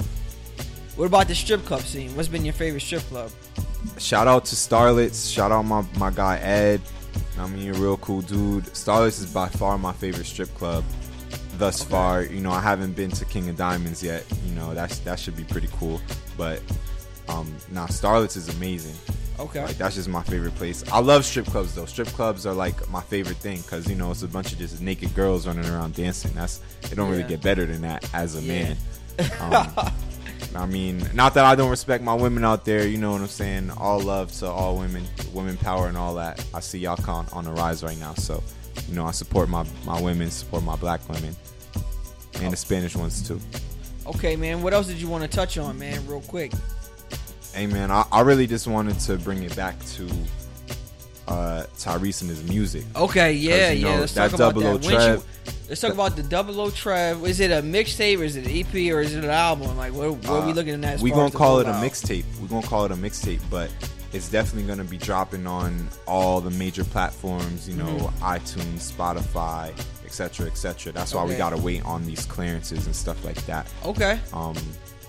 [0.96, 2.14] what about the strip club scene?
[2.14, 3.30] What's been your favorite strip club?
[3.98, 5.32] Shout out to starlets.
[5.32, 6.82] Shout out my, my guy ed
[7.40, 8.64] I mean, you're a real cool dude.
[8.64, 10.84] Starlets is by far my favorite strip club
[11.60, 11.90] thus okay.
[11.90, 12.22] far.
[12.22, 14.24] You know, I haven't been to King of Diamonds yet.
[14.46, 16.00] You know, that's that should be pretty cool.
[16.36, 16.60] But
[17.28, 18.96] um now Starlets is amazing.
[19.38, 19.64] Okay.
[19.64, 20.84] Like that's just my favorite place.
[20.90, 21.86] I love strip clubs though.
[21.86, 24.80] Strip clubs are like my favorite thing because you know it's a bunch of just
[24.80, 26.32] naked girls running around dancing.
[26.34, 26.96] That's it.
[26.96, 27.16] Don't yeah.
[27.16, 28.52] really get better than that as a yeah.
[28.52, 28.76] man.
[29.38, 29.92] Um,
[30.54, 33.28] I mean, not that I don't respect my women out there, you know what I'm
[33.28, 33.70] saying?
[33.70, 36.44] All love to all women, women power and all that.
[36.52, 38.14] I see y'all on, on the rise right now.
[38.14, 38.42] So,
[38.88, 41.36] you know, I support my, my women, support my black women,
[42.40, 43.40] and the Spanish ones too.
[44.06, 44.62] Okay, man.
[44.62, 46.52] What else did you want to touch on, man, real quick?
[47.54, 50.08] Hey, man, I, I really just wanted to bring it back to
[51.30, 52.84] uh, Tyrese and his music.
[52.96, 54.00] Okay, yeah, you know, yeah.
[54.00, 54.82] Let's talk about that.
[54.82, 55.24] Trev,
[55.68, 57.24] let's talk about the Double O Trev.
[57.24, 59.76] Is it a mixtape or is it an EP or is it an album?
[59.76, 61.00] Like, what, what uh, are we uh, looking at?
[61.00, 62.24] we're gonna call it a mixtape.
[62.40, 63.70] We're gonna call it a mixtape, but
[64.12, 67.68] it's definitely gonna be dropping on all the major platforms.
[67.68, 68.24] You know, mm-hmm.
[68.24, 69.72] iTunes, Spotify,
[70.04, 70.92] etc., etc.
[70.92, 71.32] That's why okay.
[71.32, 73.72] we gotta wait on these clearances and stuff like that.
[73.84, 74.18] Okay.
[74.32, 74.56] Um.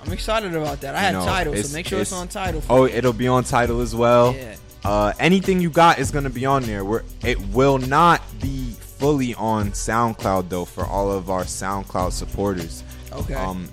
[0.03, 0.95] I'm excited about that.
[0.95, 2.63] I had know, Tidal, so make sure it's, it's on Tidal.
[2.71, 2.91] oh, me.
[2.91, 4.33] it'll be on Tidal as well.
[4.33, 4.55] Yeah.
[4.83, 6.83] Uh, anything you got is gonna be on there.
[6.83, 12.83] Where it will not be fully on SoundCloud though for all of our SoundCloud supporters.
[13.13, 13.33] Okay.
[13.33, 13.67] Um,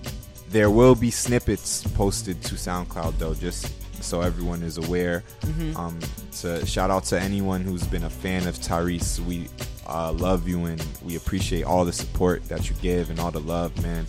[0.50, 5.24] there will be snippets posted to SoundCloud though, just so everyone is aware.
[5.40, 5.76] Mm-hmm.
[5.76, 5.98] Um,
[6.40, 9.20] to shout out to anyone who's been a fan of Tyrese.
[9.20, 9.48] We
[9.86, 13.40] uh, love you and we appreciate all the support that you give and all the
[13.40, 14.06] love, man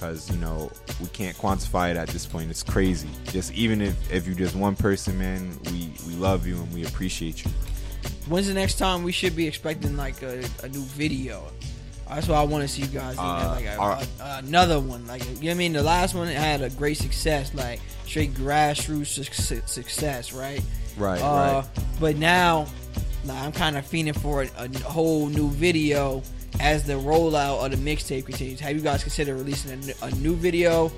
[0.00, 0.70] because you know
[1.00, 2.50] we can't quantify it at this point.
[2.50, 3.08] It's crazy.
[3.26, 6.86] Just even if if you're just one person, man, we we love you and we
[6.86, 7.50] appreciate you.
[8.28, 11.44] When's the next time we should be expecting like a, a new video?
[12.08, 13.16] That's what I want to see you guys.
[13.18, 15.72] Uh, like a, our, a, another one, like you know what I mean.
[15.74, 20.62] The last one had a great success, like straight grassroots success, right?
[20.96, 21.64] Right, uh, right.
[22.00, 22.66] But now,
[23.24, 26.22] like, I'm kind of feeling for a, a whole new video
[26.58, 30.34] as the rollout of the mixtape continues, have you guys considered releasing a, a, new
[30.34, 30.88] video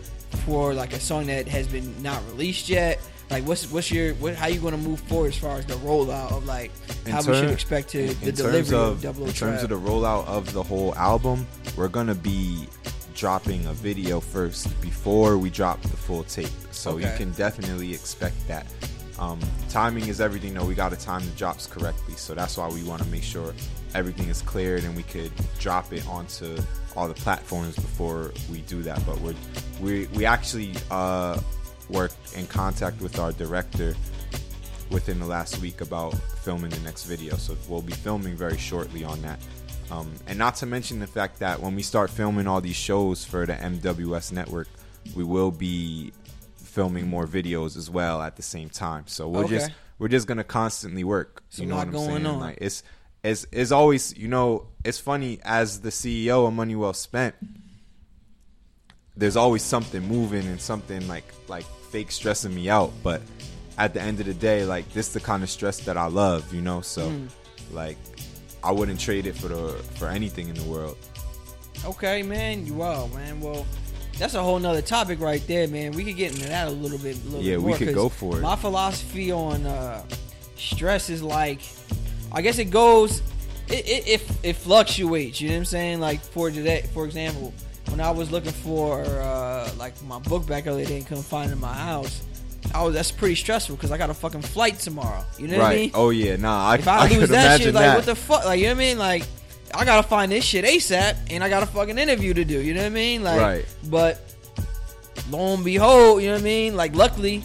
[0.46, 3.00] for like a song that has been not released yet?
[3.30, 5.74] Like, what's what's your what, how you going to move forward as far as the
[5.74, 6.70] rollout of like
[7.06, 9.78] how we should expect to in, the delivery of, of Double In terms of the
[9.78, 11.46] rollout of the whole album,
[11.76, 12.66] we're gonna be
[13.14, 16.48] dropping a video first before we drop the full tape.
[16.72, 17.10] So okay.
[17.10, 18.66] you can definitely expect that.
[19.22, 20.64] Um, timing is everything though.
[20.64, 22.14] We got to time the drops correctly.
[22.16, 23.54] So that's why we want to make sure
[23.94, 26.58] everything is cleared and we could drop it onto
[26.96, 29.00] all the platforms before we do that.
[29.06, 29.36] But we're,
[29.80, 31.40] we we actually uh,
[31.88, 33.94] worked in contact with our director
[34.90, 37.36] within the last week about filming the next video.
[37.36, 39.38] So we'll be filming very shortly on that.
[39.92, 43.24] Um, and not to mention the fact that when we start filming all these shows
[43.24, 44.66] for the MWS network,
[45.14, 46.12] we will be
[46.72, 49.04] filming more videos as well at the same time.
[49.06, 49.58] So we're okay.
[49.58, 51.42] just we're just gonna constantly work.
[51.52, 52.26] you know what I'm saying?
[52.26, 52.40] On.
[52.40, 52.82] Like it's
[53.22, 57.34] is is always you know it's funny as the CEO of Money Well Spent.
[59.14, 63.20] There's always something moving and something like like fake stressing me out, but
[63.78, 66.06] at the end of the day, like this is the kind of stress that I
[66.06, 66.80] love, you know.
[66.80, 67.28] So, mm.
[67.70, 67.98] like,
[68.64, 70.96] I wouldn't trade it for the for anything in the world.
[71.84, 72.66] Okay, man.
[72.66, 73.40] You are, man.
[73.40, 73.66] Well,
[74.22, 75.90] that's a whole nother topic right there, man.
[75.90, 77.16] We could get into that a little bit.
[77.16, 78.40] A little yeah, bit more, we could go for it.
[78.40, 80.04] My philosophy on uh,
[80.54, 81.60] stress is like,
[82.30, 83.20] I guess it goes,
[83.66, 85.40] it, it, it, it fluctuates.
[85.40, 85.98] You know what I'm saying?
[85.98, 87.52] Like for today, for example,
[87.88, 91.54] when I was looking for uh, like my book back earlier, they couldn't find it
[91.54, 92.22] in my house.
[92.72, 95.24] I was that's pretty stressful because I got a fucking flight tomorrow.
[95.36, 95.62] You know right.
[95.62, 95.90] what I mean?
[95.94, 96.68] Oh yeah, nah.
[96.68, 98.44] I, if I, I lose that shit, like what the fuck?
[98.44, 98.98] Like you know what I mean?
[98.98, 99.24] Like
[99.74, 102.60] I gotta find this shit ASAP, and I got a fucking interview to do.
[102.60, 103.22] You know what I mean?
[103.22, 103.76] Like, right.
[103.84, 104.20] but
[105.30, 106.76] lo and behold, you know what I mean?
[106.76, 107.42] Like, luckily,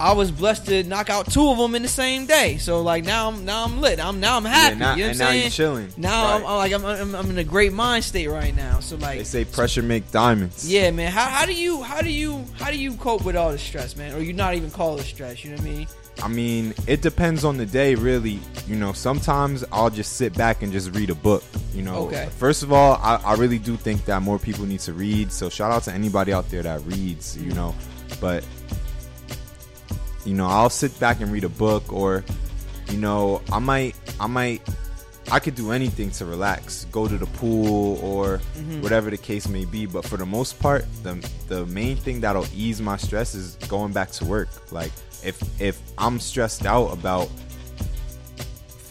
[0.00, 2.58] I was blessed to knock out two of them in the same day.
[2.58, 4.04] So like now I'm now I'm lit.
[4.04, 4.74] I'm now I'm happy.
[4.74, 5.38] Yeah, now, you know what I'm saying?
[5.38, 5.92] Now you chilling.
[5.96, 6.34] Now right.
[6.34, 8.80] I'm, I'm, like I'm, I'm, I'm in a great mind state right now.
[8.80, 10.70] So like they say, pressure make diamonds.
[10.70, 11.12] Yeah, man.
[11.12, 13.96] How, how do you how do you how do you cope with all the stress,
[13.96, 14.14] man?
[14.14, 15.44] Or you not even call it stress?
[15.44, 15.86] You know what I mean?
[16.22, 18.40] I mean, it depends on the day, really.
[18.66, 21.42] You know, sometimes I'll just sit back and just read a book.
[21.72, 22.28] You know, okay.
[22.38, 25.32] first of all, I, I really do think that more people need to read.
[25.32, 27.36] So shout out to anybody out there that reads.
[27.36, 27.74] You know,
[28.20, 28.46] but
[30.24, 32.24] you know, I'll sit back and read a book, or
[32.90, 34.62] you know, I might, I might
[35.30, 38.82] I could do anything to relax, go to the pool or mm-hmm.
[38.82, 39.86] whatever the case may be.
[39.86, 41.14] But for the most part, the
[41.48, 44.48] the main thing that'll ease my stress is going back to work.
[44.70, 44.92] Like
[45.24, 47.28] if if I'm stressed out about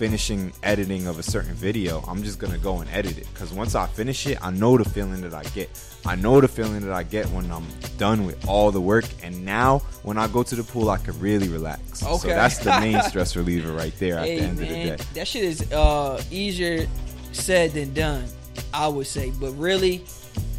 [0.04, 3.28] finishing editing of a certain video, I'm just gonna go and edit it.
[3.36, 5.70] Cause once I finish it, I know the feeling that I get.
[6.06, 7.66] I know the feeling that I get when I'm
[7.98, 9.06] done with all the work.
[9.22, 12.04] And now when I go to the pool, I can really relax.
[12.04, 12.18] Okay.
[12.18, 15.04] So that's the main stress reliever right there at hey, the end man, of the
[15.04, 15.04] day.
[15.14, 16.88] That shit is uh, easier
[17.32, 18.26] said than done,
[18.74, 19.32] I would say.
[19.40, 20.04] But really,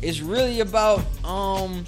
[0.00, 1.84] it's really about um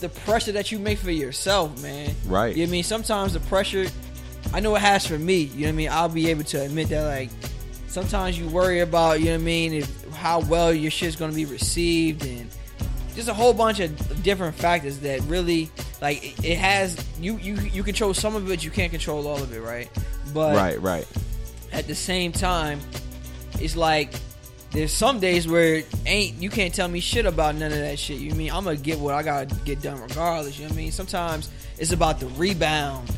[0.00, 2.14] the pressure that you make for yourself, man.
[2.26, 2.54] Right.
[2.54, 2.84] You know I mean?
[2.84, 3.86] Sometimes the pressure,
[4.52, 5.42] I know it has for me.
[5.42, 5.88] You know what I mean?
[5.90, 7.30] I'll be able to admit that, like,
[7.88, 11.30] sometimes you worry about, you know what I mean, if, how well your shit's going
[11.30, 12.50] to be received and
[13.14, 15.70] just a whole bunch of different factors that really,
[16.02, 19.52] like, it has, you, you, you control some of it, you can't control all of
[19.54, 19.90] it, right?
[20.34, 21.06] But right, right.
[21.72, 22.80] At the same time,
[23.54, 24.12] it's like
[24.72, 28.18] there's some days where ain't you can't tell me shit about none of that shit.
[28.18, 30.58] You mean I'm gonna get what I gotta get done regardless.
[30.58, 30.92] You know what I mean?
[30.92, 33.08] Sometimes it's about the rebound.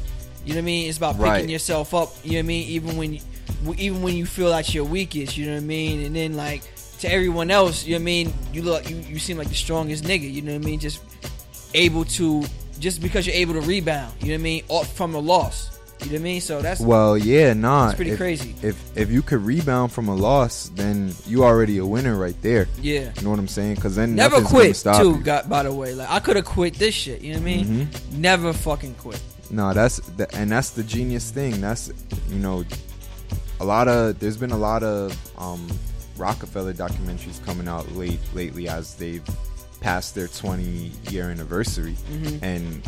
[0.44, 0.88] You know what I mean?
[0.88, 1.49] It's about picking right.
[1.49, 2.14] yourself up.
[2.22, 2.68] You know what I mean?
[2.68, 3.20] Even when you,
[3.76, 5.36] even when you feel like you're weakest.
[5.36, 6.07] You know what I mean?
[6.07, 6.62] And then like
[7.01, 8.32] to everyone else, you know what I mean?
[8.53, 10.32] You look you, you seem like the strongest nigga.
[10.32, 10.80] You know what I mean?
[10.80, 11.03] Just
[11.74, 12.44] able to
[12.78, 14.14] just because you're able to rebound.
[14.20, 14.62] You know what I mean?
[14.68, 15.78] Off from a loss.
[16.01, 16.40] You know what I mean?
[16.40, 17.88] So that's well, yeah, nah.
[17.88, 18.55] It's pretty if, crazy.
[18.62, 22.68] If if you could rebound from a loss, then you already a winner right there.
[22.80, 23.76] Yeah, you know what I'm saying?
[23.76, 24.90] Because then never quit too.
[24.90, 25.20] You.
[25.22, 27.20] Got by the way, like I could have quit this shit.
[27.20, 27.64] You know what I mean?
[27.66, 28.20] Mm-hmm.
[28.20, 29.20] Never fucking quit.
[29.51, 31.61] No, that's the, and that's the genius thing.
[31.61, 31.90] That's
[32.28, 32.64] you know,
[33.61, 35.66] a lot of there's been a lot of um,
[36.16, 39.24] Roc-A-Fella documentaries coming out late lately as they've
[39.80, 42.44] passed their 20 year anniversary, mm-hmm.
[42.44, 42.82] and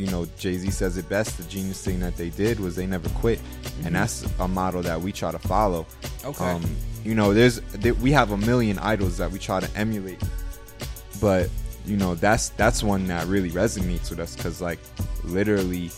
[0.00, 1.36] you know, Jay Z says it best.
[1.36, 3.86] The genius thing that they did was they never quit, mm-hmm.
[3.88, 5.86] and that's a model that we try to follow.
[6.24, 6.44] Okay.
[6.44, 6.64] Um,
[7.04, 7.60] you know, there's
[8.00, 10.22] we have a million idols that we try to emulate,
[11.20, 11.50] but
[11.84, 14.78] you know that's that's one that really resonates with us because like
[15.24, 15.90] literally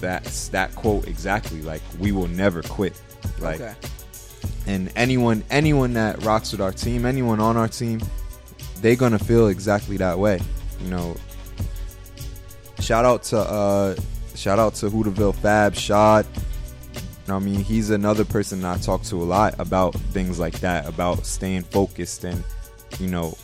[0.00, 3.00] that's that quote exactly like we will never quit
[3.40, 3.74] like okay.
[4.66, 8.00] and anyone anyone that rocks with our team anyone on our team
[8.80, 10.40] they're gonna feel exactly that way
[10.82, 11.14] you know
[12.80, 13.96] shout out to uh,
[14.34, 16.26] shout out to Hooterville Fab Shad.
[17.28, 21.26] I mean, he's another person I talk to a lot about things like that, about
[21.26, 22.42] staying focused and
[22.98, 23.36] you know,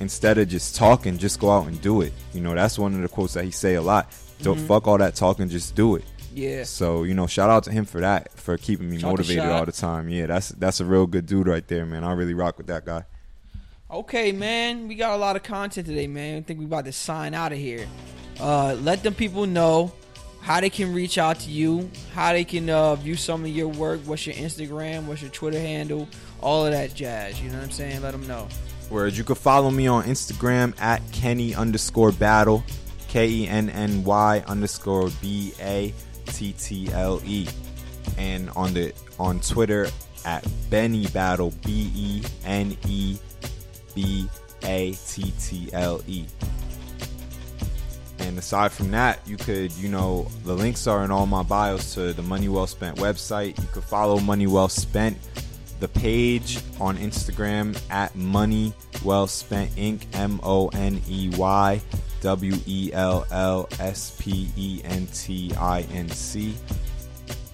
[0.00, 2.12] instead of just talking, just go out and do it.
[2.34, 4.14] You know, that's one of the quotes that he say a lot.
[4.42, 4.66] Don't mm-hmm.
[4.66, 6.04] fuck all that talking, just do it.
[6.32, 6.64] Yeah.
[6.64, 9.64] So you know, shout out to him for that, for keeping me shout motivated all
[9.66, 10.08] the time.
[10.08, 12.04] Yeah, that's that's a real good dude right there, man.
[12.04, 13.04] I really rock with that guy.
[13.92, 16.38] Okay, man, we got a lot of content today, man.
[16.38, 17.88] I think we about to sign out of here.
[18.38, 19.92] Uh, let them people know
[20.40, 23.66] how they can reach out to you, how they can uh, view some of your
[23.66, 26.08] work, what's your Instagram, what's your Twitter handle,
[26.40, 27.42] all of that jazz.
[27.42, 28.00] You know what I'm saying?
[28.02, 28.46] Let them know.
[28.90, 32.62] Whereas you can follow me on Instagram at Kenny underscore battle,
[33.08, 35.92] K E N N Y underscore B A
[36.26, 37.48] T T L E,
[38.16, 39.88] and on the on Twitter
[40.24, 43.18] at Benny Battle B E N E
[43.94, 44.28] B
[44.64, 46.24] A T T L E.
[48.20, 51.94] And aside from that, you could, you know, the links are in all my bios
[51.94, 53.60] to the Money Well Spent website.
[53.60, 55.16] You could follow Money Well Spent,
[55.80, 60.02] the page on Instagram at Money Well Spent Inc.
[60.12, 61.80] M O N E Y.
[62.20, 66.54] W E L L S P E N T I N C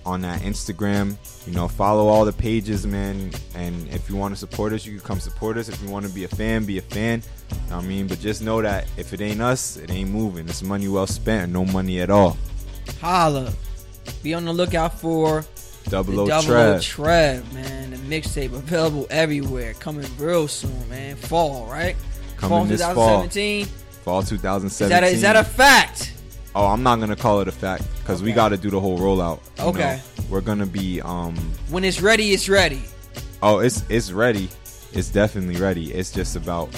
[0.06, 1.16] on that Instagram.
[1.46, 3.30] You know, follow all the pages, man.
[3.54, 5.68] And if you want to support us, you can come support us.
[5.68, 7.22] If you want to be a fan, be a fan.
[7.70, 10.48] I mean, but just know that if it ain't us, it ain't moving.
[10.48, 12.38] It's money well spent, no money at all.
[13.00, 13.52] Holla.
[14.22, 15.44] Be on the lookout for
[15.88, 16.82] Double O Double Trev.
[16.82, 17.90] Trev, man.
[17.90, 19.74] The mixtape available everywhere.
[19.74, 21.16] Coming real soon, man.
[21.16, 21.96] Fall, right?
[22.36, 23.66] Coming fall this 2017.
[23.66, 23.74] fall.
[24.04, 24.86] Fall 2017.
[24.86, 26.12] Is that, a, is that a fact?
[26.56, 28.30] Oh, I'm not gonna call it a fact because okay.
[28.30, 29.40] we got to do the whole rollout.
[29.60, 30.00] Okay.
[30.18, 30.24] Know?
[30.30, 31.36] We're gonna be um.
[31.68, 32.80] When it's ready, it's ready.
[33.42, 34.48] Oh, it's it's ready.
[34.94, 35.92] It's definitely ready.
[35.92, 36.70] It's just about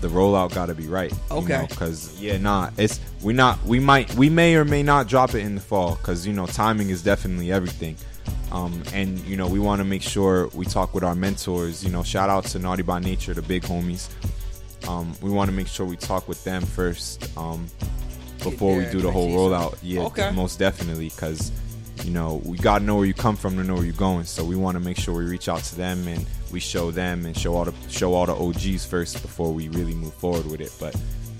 [0.00, 1.12] the rollout got to be right.
[1.30, 1.64] Okay.
[1.70, 5.44] Because yeah, nah, it's we not we might we may or may not drop it
[5.44, 7.96] in the fall because you know timing is definitely everything.
[8.50, 11.84] Um, and you know we want to make sure we talk with our mentors.
[11.84, 14.08] You know, shout out to Naughty by Nature, the big homies.
[14.88, 17.68] Um, we want to make sure we talk with them first um,
[18.44, 19.76] before we do the whole rollout.
[19.82, 20.30] Yeah, okay.
[20.30, 21.50] most definitely because
[22.04, 24.24] you know we gotta know where you come from to know where you're going.
[24.24, 27.26] So we want to make sure we reach out to them and we show them
[27.26, 30.60] and show all the show all the OGs first before we really move forward with
[30.60, 30.72] it.
[30.78, 30.94] But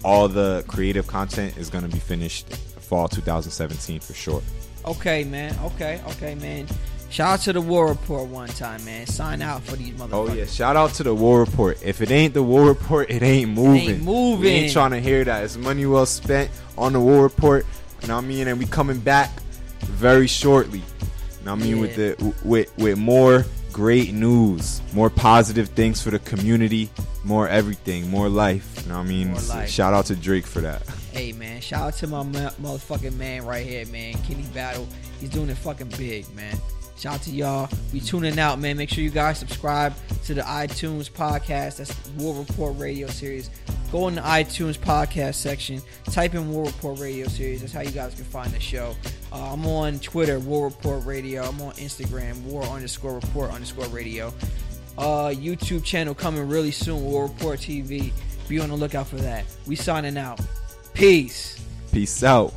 [0.04, 2.48] all the creative content is gonna be finished
[2.84, 4.42] fall 2017 for sure.
[4.86, 5.56] Okay, man.
[5.64, 6.66] Okay, okay, man.
[7.14, 9.06] Shout out to the War Report one time, man.
[9.06, 10.30] Sign out for these motherfuckers.
[10.30, 11.80] Oh yeah, shout out to the War Report.
[11.80, 13.88] If it ain't the War Report, it ain't moving.
[13.88, 14.40] It ain't moving.
[14.40, 15.44] We ain't trying to hear that.
[15.44, 17.66] It's money well spent on the War Report.
[18.02, 18.48] You know what I mean?
[18.48, 19.30] And we coming back
[19.82, 20.80] very shortly.
[20.80, 21.76] You know what I mean?
[21.76, 21.80] Yeah.
[21.82, 26.90] With the with with more great news, more positive things for the community,
[27.22, 28.82] more everything, more life.
[28.82, 29.66] You know what I mean?
[29.68, 30.82] shout out to Drake for that.
[31.12, 34.14] Hey man, shout out to my motherfucking man right here, man.
[34.24, 34.88] Kenny Battle.
[35.20, 36.58] He's doing it fucking big, man.
[36.96, 37.68] Shout out to y'all.
[37.92, 38.76] We tuning out, man.
[38.76, 41.78] Make sure you guys subscribe to the iTunes podcast.
[41.78, 43.50] That's War Report Radio Series.
[43.90, 45.82] Go in the iTunes podcast section.
[46.04, 47.60] Type in War Report Radio Series.
[47.60, 48.94] That's how you guys can find the show.
[49.32, 51.42] Uh, I'm on Twitter, War Report Radio.
[51.42, 54.32] I'm on Instagram, War underscore Report underscore Radio.
[54.96, 58.12] Uh, YouTube channel coming really soon, War Report TV.
[58.48, 59.44] Be on the lookout for that.
[59.66, 60.40] We signing out.
[60.94, 61.60] Peace.
[61.92, 62.54] Peace out.